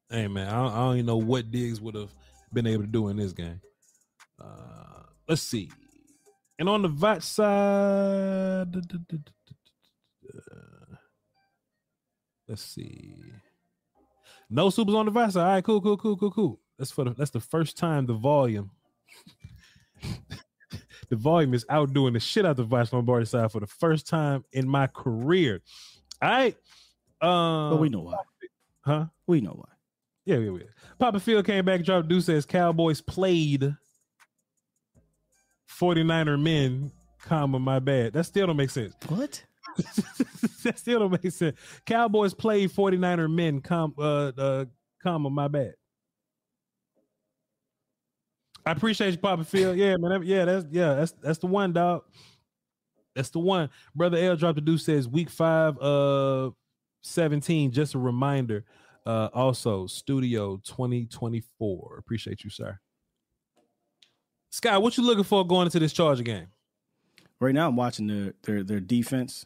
[0.09, 2.11] Hey man, I don't, I don't even know what Diggs would have
[2.53, 3.61] been able to do in this game.
[4.41, 5.71] Uh, let's see.
[6.59, 8.73] And on the Voch side,
[12.47, 13.13] Let's see.
[14.49, 15.35] No supers on the device.
[15.35, 16.59] All right, cool, cool, cool, cool, cool.
[16.77, 18.71] That's for the that's the first time the volume.
[21.09, 24.43] the volume is outdoing the shit out the Voch Lombardi side for the first time
[24.51, 25.61] in my career.
[26.21, 26.55] All right.
[27.21, 28.15] Um, But we know why.
[28.81, 29.05] Huh?
[29.25, 29.69] We know why.
[30.25, 30.65] Yeah, yeah, yeah.
[30.99, 33.75] Papa Phil came back, dropped Deuce says Cowboys played
[35.79, 38.13] 49er men, comma, my bad.
[38.13, 38.93] That still don't make sense.
[39.07, 39.43] What?
[40.63, 41.57] that still don't make sense.
[41.85, 44.65] Cowboys played 49er men, com, uh, uh,
[45.01, 45.75] comma, my bad.
[48.67, 49.75] I appreciate you, Papa Phil.
[49.75, 50.21] Yeah, man.
[50.23, 52.03] Yeah, that's yeah, that's that's the one, dog.
[53.15, 53.69] That's the one.
[53.95, 56.51] Brother L dropped the deuce says week five uh
[57.01, 57.71] 17.
[57.71, 58.65] Just a reminder.
[59.05, 61.95] Uh also studio 2024.
[61.97, 62.77] Appreciate you, sir.
[64.49, 66.47] Scott, what you looking for going into this Charger game?
[67.39, 69.45] Right now, I'm watching their their their defense,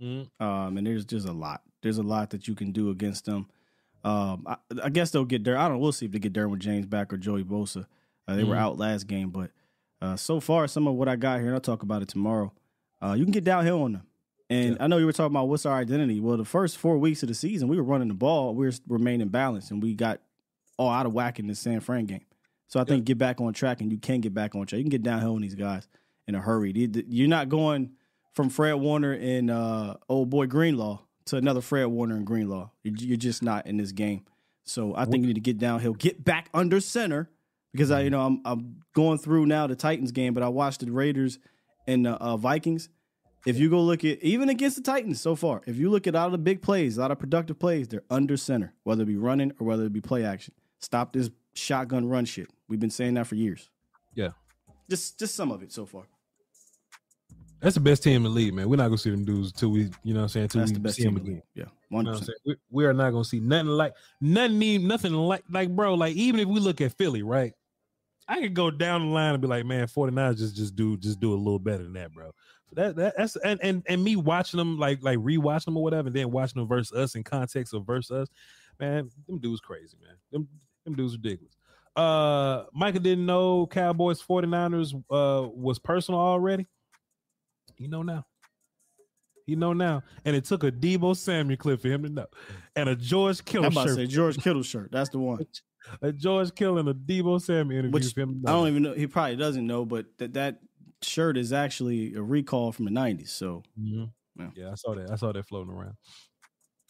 [0.00, 0.28] Mhm.
[0.40, 1.62] um, and there's just a lot.
[1.82, 3.48] There's a lot that you can do against them.
[4.04, 5.58] Um, I, I guess they'll get there.
[5.58, 5.74] I don't.
[5.76, 5.78] know.
[5.82, 7.86] We'll see if they get Derwin James back or Joey Bosa.
[8.28, 8.58] Uh, they were Mhm.
[8.58, 9.50] out last game, but
[10.02, 12.52] uh, so far, some of what I got here, and I'll talk about it tomorrow.
[13.02, 14.02] Uh, you can get downhill on them.
[14.48, 16.20] And I know you were talking about what's our identity.
[16.20, 18.72] Well, the first four weeks of the season, we were running the ball, we were
[18.86, 20.20] remaining balanced, and we got
[20.78, 22.20] all out of whack in the San Fran game.
[22.68, 24.78] So I think get back on track, and you can get back on track.
[24.78, 25.88] You can get downhill on these guys
[26.28, 26.72] in a hurry.
[26.72, 27.92] You- You're not going
[28.34, 32.70] from Fred Warner and uh, old boy Greenlaw to another Fred Warner and Greenlaw.
[32.84, 34.24] You're just not in this game.
[34.64, 37.30] So I think you need to get downhill, get back under center
[37.76, 40.80] because I, you know, I'm I'm going through now the Titans game, but I watched
[40.80, 41.38] the Raiders
[41.86, 42.88] and the uh, Vikings.
[43.46, 46.16] If you go look at even against the Titans so far, if you look at
[46.16, 49.16] all the big plays, a lot of productive plays, they're under center, whether it be
[49.16, 50.54] running or whether it be play action.
[50.80, 52.48] Stop this shotgun run shit.
[52.68, 53.70] We've been saying that for years.
[54.14, 54.30] Yeah.
[54.88, 56.04] Just just some of it so far.
[57.60, 58.68] That's the best team in the league, man.
[58.68, 60.72] We're not gonna see them dudes until we, you know what I'm saying, until That's
[60.72, 61.42] we the best see them team again.
[61.54, 61.64] Yeah.
[61.90, 62.18] You know 100%.
[62.18, 62.36] saying?
[62.46, 66.16] We, we are not gonna see nothing like nothing even nothing like like bro, like
[66.16, 67.52] even if we look at Philly, right?
[68.28, 71.20] I could go down the line and be like, man, 49 just just do just
[71.20, 72.32] do a little better than that, bro.
[72.72, 76.08] That, that that's and, and and me watching them like like rewatching them or whatever,
[76.08, 78.28] and then watching them versus us in context of versus us,
[78.80, 80.16] man, them dudes crazy, man.
[80.32, 80.48] Them
[80.84, 81.56] them dudes ridiculous.
[81.94, 86.66] Uh Micah didn't know Cowboys 49ers uh was personal already.
[87.78, 88.26] You know now.
[89.46, 90.02] You know now.
[90.24, 92.26] And it took a Deebo Samuel clip for him to know.
[92.74, 93.96] And a George Kittle I'm about to shirt.
[93.96, 94.90] say George Kittle shirt.
[94.90, 95.46] That's the one.
[96.02, 98.42] A George Kittle and a Deebo Samuel interview Which him.
[98.46, 98.94] I don't even know.
[98.94, 100.60] He probably doesn't know, but that that
[101.02, 103.28] shirt is actually a recall from the '90s.
[103.28, 104.10] So Mhm.
[104.38, 104.50] Yeah.
[104.54, 105.10] Yeah, I saw that.
[105.10, 105.94] I saw that floating around.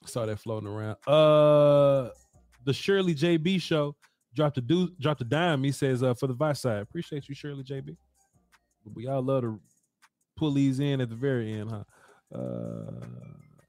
[0.05, 0.97] I saw that floating around.
[1.07, 2.11] Uh
[2.65, 3.95] the Shirley JB show
[4.35, 5.63] dropped a do dropped a dime.
[5.63, 6.83] He says uh for the Voch side.
[6.83, 7.97] Appreciate you, Shirley JB.
[8.85, 9.61] But we all love to
[10.37, 11.85] pull these in at the very end, huh?
[12.37, 13.07] Uh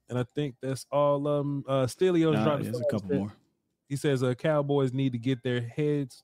[0.10, 1.64] and I think that's all Um, them.
[1.68, 3.34] Uh Stelio's Nah, dropped there's a couple said- more.
[3.88, 6.24] He says uh Cowboys need to get their heads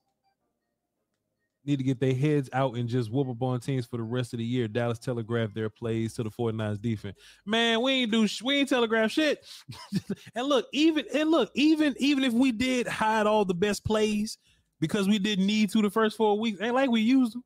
[1.65, 4.33] need to get their heads out and just whoop up on teams for the rest
[4.33, 4.67] of the year.
[4.67, 7.17] Dallas telegraphed their plays to the 49ers defense.
[7.45, 9.45] Man, we ain't do we ain't telegraph shit.
[10.35, 14.37] and look, even and look, even even if we did hide all the best plays
[14.79, 17.43] because we didn't need to the first four weeks, ain't like we used them.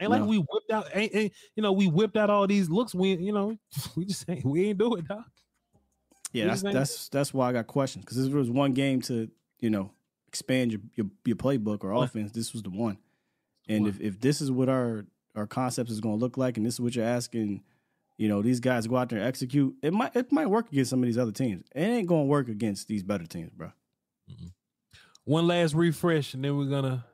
[0.00, 2.92] Ain't like we whipped out, ain't, ain't, you know, we whipped out all these looks.
[2.92, 3.56] We, you know,
[3.96, 5.22] we just ain't, we ain't do it, dog.
[6.32, 9.30] yeah, that's that's that's why I got questions because this was one game to
[9.62, 9.90] you know
[10.28, 12.32] expand your your, your playbook or offense.
[12.32, 12.98] This was the one.
[13.68, 16.66] And if if this is what our our concepts is going to look like, and
[16.66, 17.62] this is what you're asking,
[18.18, 19.74] you know, these guys go out there and execute.
[19.82, 21.64] It might it might work against some of these other teams.
[21.74, 23.72] It ain't going to work against these better teams, bro.
[25.24, 27.04] One last refresh, and then we're gonna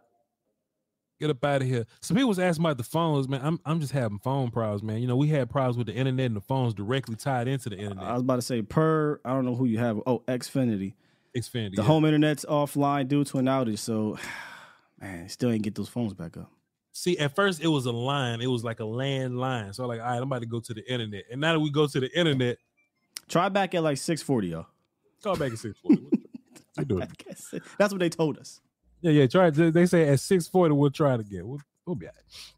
[1.20, 1.84] get up out of here.
[2.00, 3.40] Some people was asking about the phones, man.
[3.44, 5.02] I'm I'm just having phone problems, man.
[5.02, 7.76] You know, we had problems with the internet and the phones directly tied into the
[7.76, 8.04] internet.
[8.04, 9.20] I was about to say per.
[9.24, 10.00] I don't know who you have.
[10.06, 10.94] Oh, Xfinity.
[11.36, 11.76] Xfinity.
[11.76, 11.88] The yeah.
[11.88, 14.18] home internet's offline due to an outage, so
[15.00, 16.50] man, still ain't get those phones back up.
[16.92, 18.40] See, at first it was a line.
[18.40, 19.74] It was like a landline.
[19.74, 21.24] So I'm like, all right, I'm about to go to the internet.
[21.30, 22.58] And now that we go to the internet,
[23.28, 24.66] Try back at like six forty, y'all.
[25.22, 26.24] call back at 640.
[26.78, 27.62] we do it.
[27.78, 28.60] That's what they told us.
[29.02, 29.26] Yeah, yeah.
[29.26, 29.50] Try.
[29.50, 31.46] They say at six forty we'll try it again.
[31.46, 32.52] We'll, we'll be all right.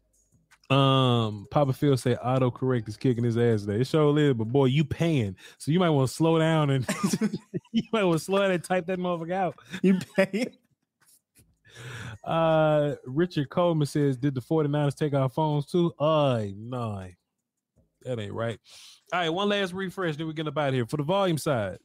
[0.71, 3.81] Um, Papa Phil say autocorrect is kicking his ass today.
[3.81, 6.87] It sure is, but boy, you paying, so you might want to slow down and
[7.73, 9.55] you might want to slow down and type that motherfucker out.
[9.81, 10.47] You paying?
[12.23, 17.07] Uh, Richard Coleman says, "Did the 49ers take our phones too?" Uh, no,
[18.03, 18.59] that ain't right.
[19.11, 21.79] All right, one last refresh, then we get up out here for the volume side.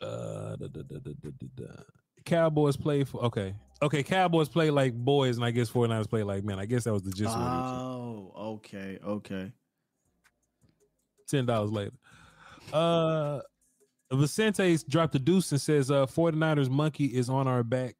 [0.00, 1.82] Uh, da, da, da, da, da, da, da.
[2.24, 4.02] Cowboys play for okay, okay.
[4.02, 6.58] Cowboys play like boys, and I guess 49ers play like men.
[6.58, 7.82] I guess that was the gist of what he was saying.
[7.82, 9.52] Oh, okay, okay.
[11.28, 11.92] ten dollars later.
[12.72, 13.40] Uh
[14.12, 17.96] Vicente dropped a deuce and says, uh, 49ers monkey is on our back.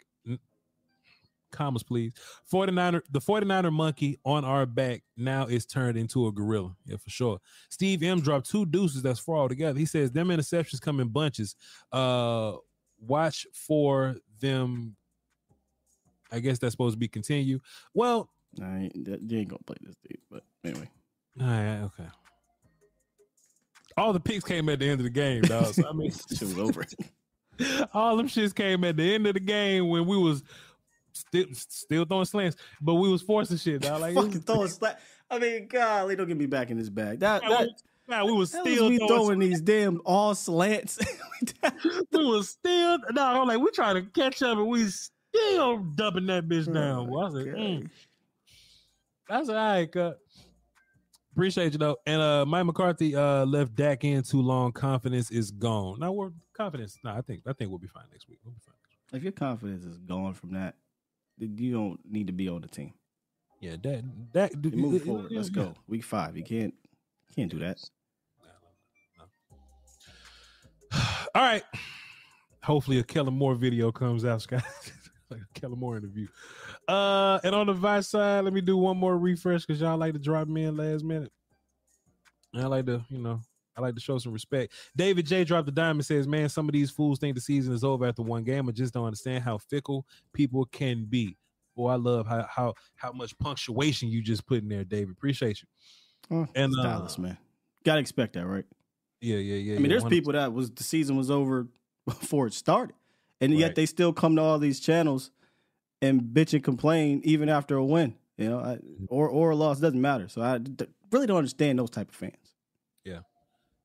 [1.51, 2.13] Commas, please.
[2.53, 6.75] 49er, the 49er monkey on our back now is turned into a gorilla.
[6.85, 7.39] Yeah, for sure.
[7.71, 9.79] Steve M dropped two deuces that's four altogether.
[9.79, 11.55] He says, them interceptions come in bunches.
[11.93, 12.55] Uh,
[13.07, 14.97] watch for them.
[16.33, 17.61] I guess that's supposed to be continue.
[17.93, 18.29] Well,
[18.61, 20.89] I ain't, you ain't gonna play this dude, but anyway.
[21.41, 22.09] all right, okay.
[23.97, 25.75] All the picks came at the end of the game, dog.
[25.75, 26.85] So, I mean, Shit was over.
[27.95, 30.43] all them shits came at the end of the game when we was
[31.13, 34.01] still still throwing slants, but we was forcing shit, dog.
[34.01, 35.01] Like, Fucking throwing slack.
[35.31, 37.21] I mean, golly, don't get me back in this bag.
[37.21, 37.69] That that.
[38.07, 40.99] Nah, we was still we throwing throwing these damn all slants.
[42.13, 46.27] we was still no, I'm like we trying to catch up and we still dumping
[46.27, 47.09] that bitch down.
[47.09, 47.23] boy.
[47.23, 47.91] I said, mm.
[49.29, 50.19] That's all right, cut.
[51.33, 51.97] Appreciate you though.
[52.07, 54.73] And uh Mike McCarthy uh left Dak in too long.
[54.73, 55.99] Confidence is gone.
[55.99, 56.99] Now we're confidence.
[57.03, 58.39] No, I think I think we'll be fine next week.
[58.45, 59.17] We'll be fine.
[59.17, 60.77] if your confidence is gone from that,
[61.39, 62.93] then you don't need to be on the team.
[63.61, 65.33] Yeah, that that move forward.
[65.33, 65.75] Let's go.
[65.89, 66.37] Week five.
[66.37, 66.75] You can't
[67.35, 67.79] can't do that.
[71.35, 71.63] All right.
[72.63, 74.65] Hopefully a Kellen Moore video comes out, Scott.
[75.31, 76.29] like a Kellen Moore interview.
[76.89, 80.13] Uh and on the vice side, let me do one more refresh because y'all like
[80.13, 81.33] to drop me in last minute.
[82.55, 83.41] I like to, you know,
[83.77, 84.73] I like to show some respect.
[84.97, 87.75] David J dropped the dime and says, Man, some of these fools think the season
[87.75, 88.69] is over after one game.
[88.69, 91.37] I just don't understand how fickle people can be.
[91.77, 95.11] Boy, I love how how how much punctuation you just put in there, David.
[95.11, 95.69] Appreciate you.
[96.31, 97.37] Oh, And, uh, Dallas, man.
[97.85, 98.65] Gotta expect that, right?
[99.25, 99.73] Yeah, yeah, yeah.
[99.73, 100.11] I mean, yeah, there's 100%.
[100.11, 101.67] people that was the season was over
[102.07, 102.95] before it started,
[103.41, 103.61] and Right.
[103.61, 105.31] yet they still come to all these channels
[106.03, 109.81] and bitch and complain even after a win, you know, I, or or a loss
[109.81, 110.29] doesn't matter.
[110.29, 112.55] So I d- really don't understand those type of fans.
[113.05, 113.21] Yeah.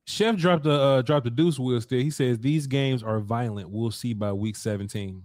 [0.06, 2.00] Chef dropped the uh, dropped the deuce wheel still.
[2.00, 3.70] He says these games are violent.
[3.70, 5.22] We'll see by week 17.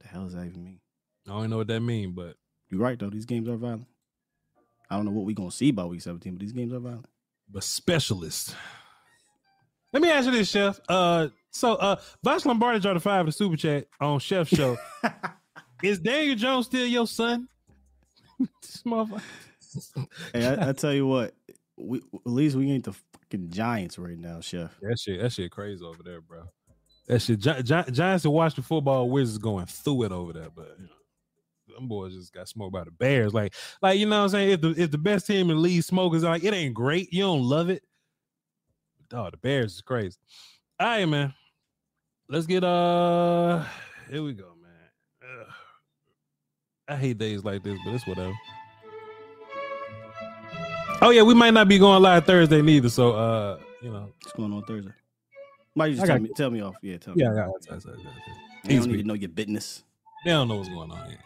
[0.00, 0.80] The hell does that even mean?
[1.26, 2.36] I don't know what that means, but
[2.70, 3.10] You're right though.
[3.10, 3.86] These games are violent.
[4.90, 7.06] I don't know what we're gonna see by week 17, but these games are violent.
[7.50, 8.54] But specialist.
[9.92, 10.78] Let me ask you this, Chef.
[10.88, 14.76] Uh so uh Voch Lombardi dropped a five in the super chat on Chef's show.
[15.82, 17.48] Is Daniel Jones still your son?
[18.38, 19.22] This motherfucker.
[20.32, 21.34] Hey, I, I tell you what,
[21.76, 24.76] we at least we ain't the fucking Giants right now, Chef.
[24.80, 26.44] That shit, that shit crazy over there, bro.
[27.06, 30.74] That shit, Gi- Gi- Giants and Washington football Wizards going through it over there, but
[30.78, 30.90] you know,
[31.78, 33.32] them boys just got smoked by the Bears.
[33.32, 34.50] Like, like you know what I'm saying?
[34.50, 37.22] If the if the best team in the league smokers, like it ain't great, you
[37.22, 37.82] don't love it.
[39.08, 40.18] Dog, the Bears is crazy.
[40.78, 41.34] All right, man.
[42.28, 43.64] Let's get uh
[44.10, 45.40] here we go, man.
[45.40, 45.46] Ugh.
[46.88, 48.34] I hate days like this, but it's whatever.
[51.00, 54.36] Oh yeah, we might not be going live Thursday neither, so uh, you know, What's
[54.36, 54.90] going on Thursday?
[55.74, 56.74] Might you just tell me, tell me off?
[56.82, 57.22] Yeah, tell me.
[57.22, 59.84] yeah, I got I don't need to know your business.
[60.24, 61.16] They don't know what's going on.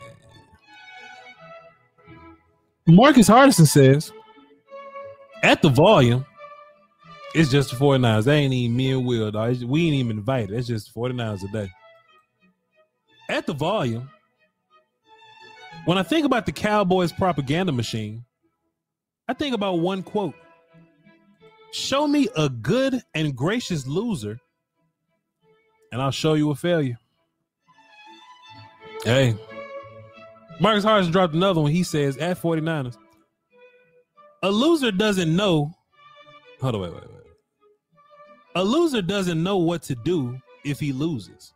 [2.87, 4.13] Marcus Hardison says,
[5.43, 6.25] at the volume,
[7.35, 8.25] it's just the 49ers.
[8.25, 9.63] That ain't even me and Will, dog.
[9.63, 10.53] We ain't even invited.
[10.53, 11.71] It's just 49ers a day.
[13.29, 14.11] At the volume,
[15.85, 18.25] when I think about the Cowboys propaganda machine,
[19.29, 20.35] I think about one quote.
[21.73, 24.39] Show me a good and gracious loser,
[25.91, 26.99] and I'll show you a failure.
[29.05, 29.35] Hey,
[30.63, 31.73] Marcus Harrison dropped another one.
[31.73, 32.97] He says at 49ers,
[34.45, 35.73] a loser doesn't know.
[36.61, 37.23] Hold on, wait, wait, wait.
[38.55, 41.53] A loser doesn't know what to do if he loses,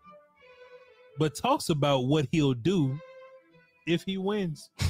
[1.21, 2.99] but talks about what he'll do
[3.87, 4.71] if he wins.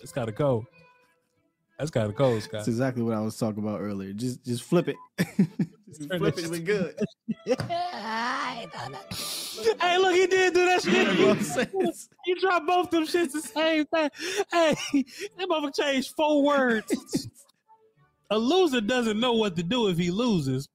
[0.00, 0.66] It's gotta cold.
[1.78, 2.52] That's kind of cold, Scott.
[2.60, 4.12] That's exactly what I was talking about earlier.
[4.12, 4.96] Just just flip it.
[5.88, 6.48] just flip it.
[6.48, 6.94] We good.
[9.80, 11.70] Hey, look, he did do that You know what I'm shit.
[11.70, 11.92] saying?
[12.24, 14.10] He dropped both them shits the same thing.
[14.50, 14.74] Hey,
[15.36, 17.28] that motherfucker changed four words.
[18.30, 20.68] A loser doesn't know what to do if he loses,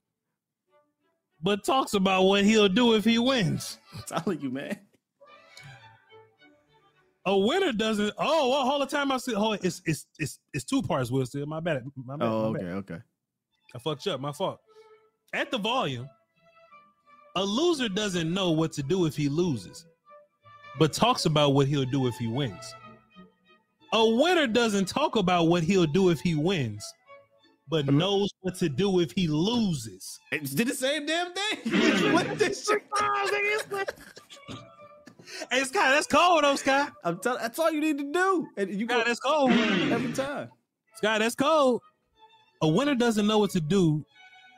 [1.42, 3.78] but talks about what he'll do if he wins.
[3.96, 4.78] I'm telling you, man.
[7.28, 8.14] A winner doesn't.
[8.18, 9.12] Oh, well, hold the time.
[9.12, 9.60] I said, hold.
[9.60, 11.12] Oh, it's it's it's it's two parts.
[11.12, 11.84] Will still my bad.
[11.98, 12.26] My bad.
[12.26, 12.74] Oh, my okay, bad.
[12.76, 12.98] okay.
[13.76, 14.22] I fucked you up.
[14.22, 14.62] My fault.
[15.34, 16.10] At the volume,
[17.36, 19.86] a loser doesn't know what to do if he loses,
[20.80, 22.74] but talks about what he'll do if he wins.
[23.92, 26.86] A winner doesn't talk about what he'll do if he wins,
[27.68, 27.98] but mm-hmm.
[27.98, 30.18] knows what to do if he loses.
[30.32, 32.14] It did the same damn thing.
[32.14, 32.84] What this shit?
[35.52, 36.94] Hey, Scott, that's cold though, Scott.
[37.04, 37.42] I'm telling.
[37.42, 39.52] That's all you need to do, and you Scott, go that's cold.
[39.52, 40.50] every time.
[40.96, 41.82] Scott, that's cold.
[42.62, 44.04] A winner doesn't know what to do.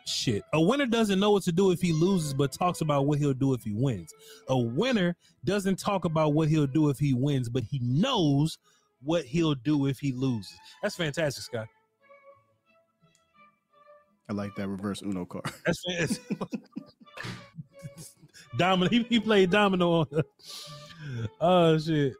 [0.05, 0.43] shit.
[0.53, 3.33] A winner doesn't know what to do if he loses, but talks about what he'll
[3.33, 4.13] do if he wins.
[4.47, 5.15] A winner
[5.45, 8.57] doesn't talk about what he'll do if he wins, but he knows
[9.01, 10.53] what he'll do if he loses.
[10.81, 11.67] That's fantastic, Scott.
[14.29, 15.45] I like that reverse Uno card.
[15.65, 16.37] That's fantastic.
[18.57, 18.89] Domino.
[18.89, 20.07] He, he played domino on.
[20.11, 20.25] The,
[21.41, 22.13] oh shit.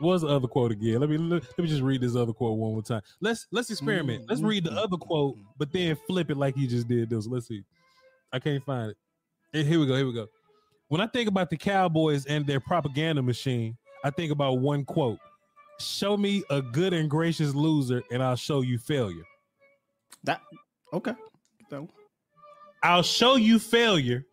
[0.00, 1.00] What's the other quote again?
[1.00, 3.02] Let me let, let me just read this other quote one more time.
[3.20, 4.24] Let's let's experiment.
[4.28, 7.26] Let's read the other quote, but then flip it like he just did this.
[7.26, 7.64] Let's see.
[8.32, 8.96] I can't find it.
[9.54, 9.96] And here we go.
[9.96, 10.28] Here we go.
[10.88, 15.18] When I think about the Cowboys and their propaganda machine, I think about one quote:
[15.80, 19.24] "Show me a good and gracious loser, and I'll show you failure."
[20.22, 20.40] That
[20.92, 21.14] okay.
[21.70, 21.88] One.
[22.82, 24.24] I'll show you failure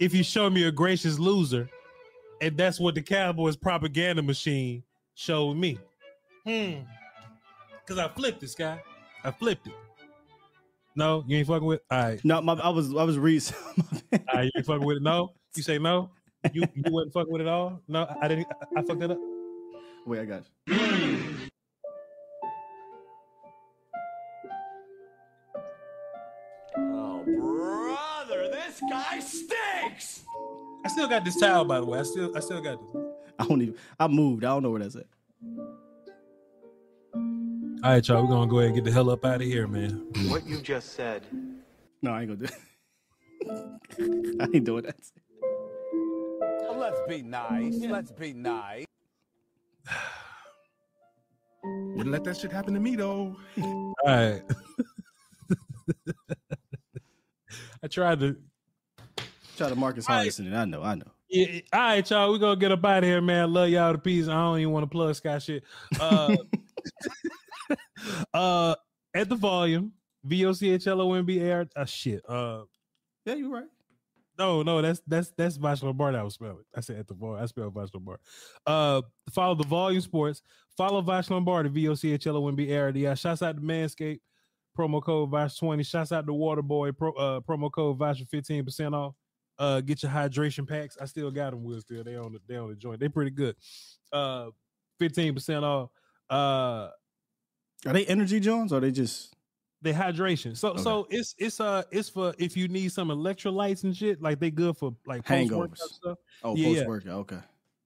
[0.00, 1.68] if you show me a gracious loser.
[2.40, 4.82] And that's what the Cowboys propaganda machine
[5.14, 5.78] showed me.
[6.46, 6.80] Hmm.
[7.86, 8.82] Cause I flipped this guy.
[9.22, 9.74] I flipped it.
[10.96, 11.82] No, you ain't fucking with.
[11.90, 12.24] All right.
[12.24, 13.54] No, my, I was I was reading.
[14.12, 15.02] All right, you ain't fucking with it.
[15.02, 16.10] No, you say no.
[16.52, 17.82] You you wasn't fucking with it all.
[17.86, 18.46] No, I didn't.
[18.50, 19.18] I, I fucked it up.
[20.06, 21.09] Wait, I got you.
[30.90, 31.98] Still got this towel, by the way.
[31.98, 33.02] I still I still got this.
[33.38, 33.74] I don't even.
[33.98, 34.44] I moved.
[34.44, 35.06] I don't know where that's at.
[37.82, 38.22] All right, y'all.
[38.22, 40.06] We're gonna go ahead and get the hell up out of here, man.
[40.28, 41.22] What you just said.
[42.02, 42.54] No, I ain't gonna do.
[43.40, 44.40] It.
[44.40, 44.96] I ain't doing that.
[46.76, 47.78] Let's be nice.
[47.78, 48.86] Let's be nice.
[51.62, 53.36] Wouldn't let that shit happen to me though.
[53.62, 54.42] All right.
[57.82, 58.36] I tried to
[59.60, 61.10] Try to Marcus Hardison, and I know, I know.
[61.28, 62.32] Yeah, all right, y'all.
[62.32, 63.52] We're gonna get up out of here, man.
[63.52, 64.26] Love y'all to peace.
[64.26, 65.64] I don't even want to plug Scott shit.
[66.00, 66.34] Uh,
[68.34, 68.74] uh
[69.14, 69.92] at the volume,
[70.24, 71.66] V O C H L O M B A R.
[71.76, 72.22] Uh, shit.
[72.26, 72.62] Uh,
[73.26, 73.66] yeah, you're right.
[74.38, 76.16] No, no, that's that's that's Voch Lombardi.
[76.16, 76.64] I was spelling.
[76.74, 77.42] I said at the volume.
[77.42, 78.22] I spelled Voch Lombardi.
[78.66, 80.40] Uh, follow the Volume Sports.
[80.74, 81.68] Follow Voch Lombardi.
[81.68, 83.06] V O C H L O M B A R D.
[83.06, 84.20] I shouts out to Manscaped.
[84.74, 85.82] Promo code Voch twenty.
[85.82, 86.96] Shouts out to Waterboy.
[86.96, 89.14] Pro, uh, promo code Voch 15% off.
[89.60, 90.96] Uh, get your hydration packs.
[91.00, 91.62] I still got them.
[91.62, 92.98] Will still they on the they on the joint.
[92.98, 93.54] They pretty good.
[94.10, 94.46] Uh,
[94.98, 95.90] fifteen percent off.
[96.30, 96.88] Uh,
[97.86, 99.34] Are they energy Jones or are they just
[99.82, 100.56] they hydration.
[100.56, 104.20] So so it's it's uh it's for if you need some electrolytes and shit.
[104.22, 105.78] Like they good for like post workout hangovers?
[105.78, 106.18] stuff.
[106.42, 107.18] Oh, Yeah, post workout.
[107.20, 107.38] Okay.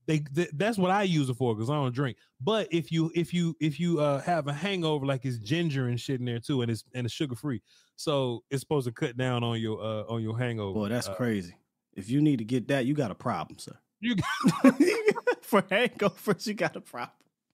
[0.07, 2.19] They, th- that's what I use it for because I don't drink.
[2.41, 5.99] But if you if you if you uh have a hangover, like it's ginger and
[5.99, 7.63] shit in there too, and it's and it's sugar free,
[7.97, 10.75] so it's supposed to cut down on your uh on your hangover.
[10.75, 11.55] Boy, that's Uh, crazy.
[11.97, 13.77] If you need to get that, you got a problem, sir.
[14.01, 14.17] You
[14.63, 14.81] got
[15.43, 17.11] for hangovers, you got a problem.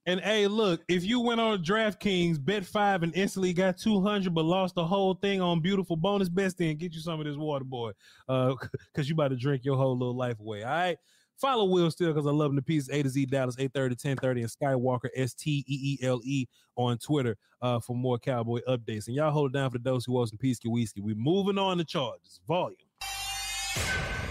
[0.07, 4.34] And hey, look, if you went on DraftKings, bet five, and instantly got two hundred,
[4.34, 7.36] but lost the whole thing on beautiful bonus best, then get you some of this
[7.36, 7.93] water, boy,
[8.28, 8.55] uh,
[8.93, 10.62] because you about to drink your whole little life away.
[10.62, 10.99] All right.
[11.36, 12.91] Follow Will Steele because I love him to pieces.
[12.91, 16.47] A to Z Dallas, 830 to 1030, and Skywalker S T E E L E
[16.76, 19.07] on Twitter uh, for more cowboy updates.
[19.07, 21.01] And y'all hold it down for those who was in Peace Whiskey.
[21.01, 22.41] we moving on to Chargers.
[22.47, 22.76] Volume.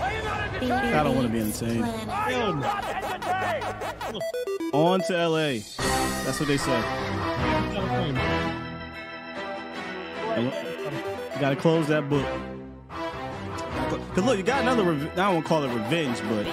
[0.02, 1.84] I don't want to be insane.
[4.74, 5.60] On to LA.
[6.24, 6.84] That's what they said.
[10.38, 12.26] You got to close that book.
[14.14, 14.84] Cause look, you got another.
[14.84, 16.46] Rev- I don't want to call it revenge, but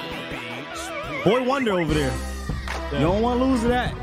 [1.25, 2.13] Boy Wonder over there.
[2.93, 3.95] You don't want to lose to that.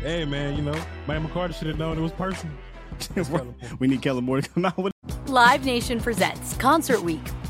[0.00, 2.56] Hey man, you know, Mike McCarthy should have known it was personal.
[3.78, 4.92] we need Kellen Moore to come out with.
[5.08, 5.30] It.
[5.30, 7.20] Live Nation presents Concert Week.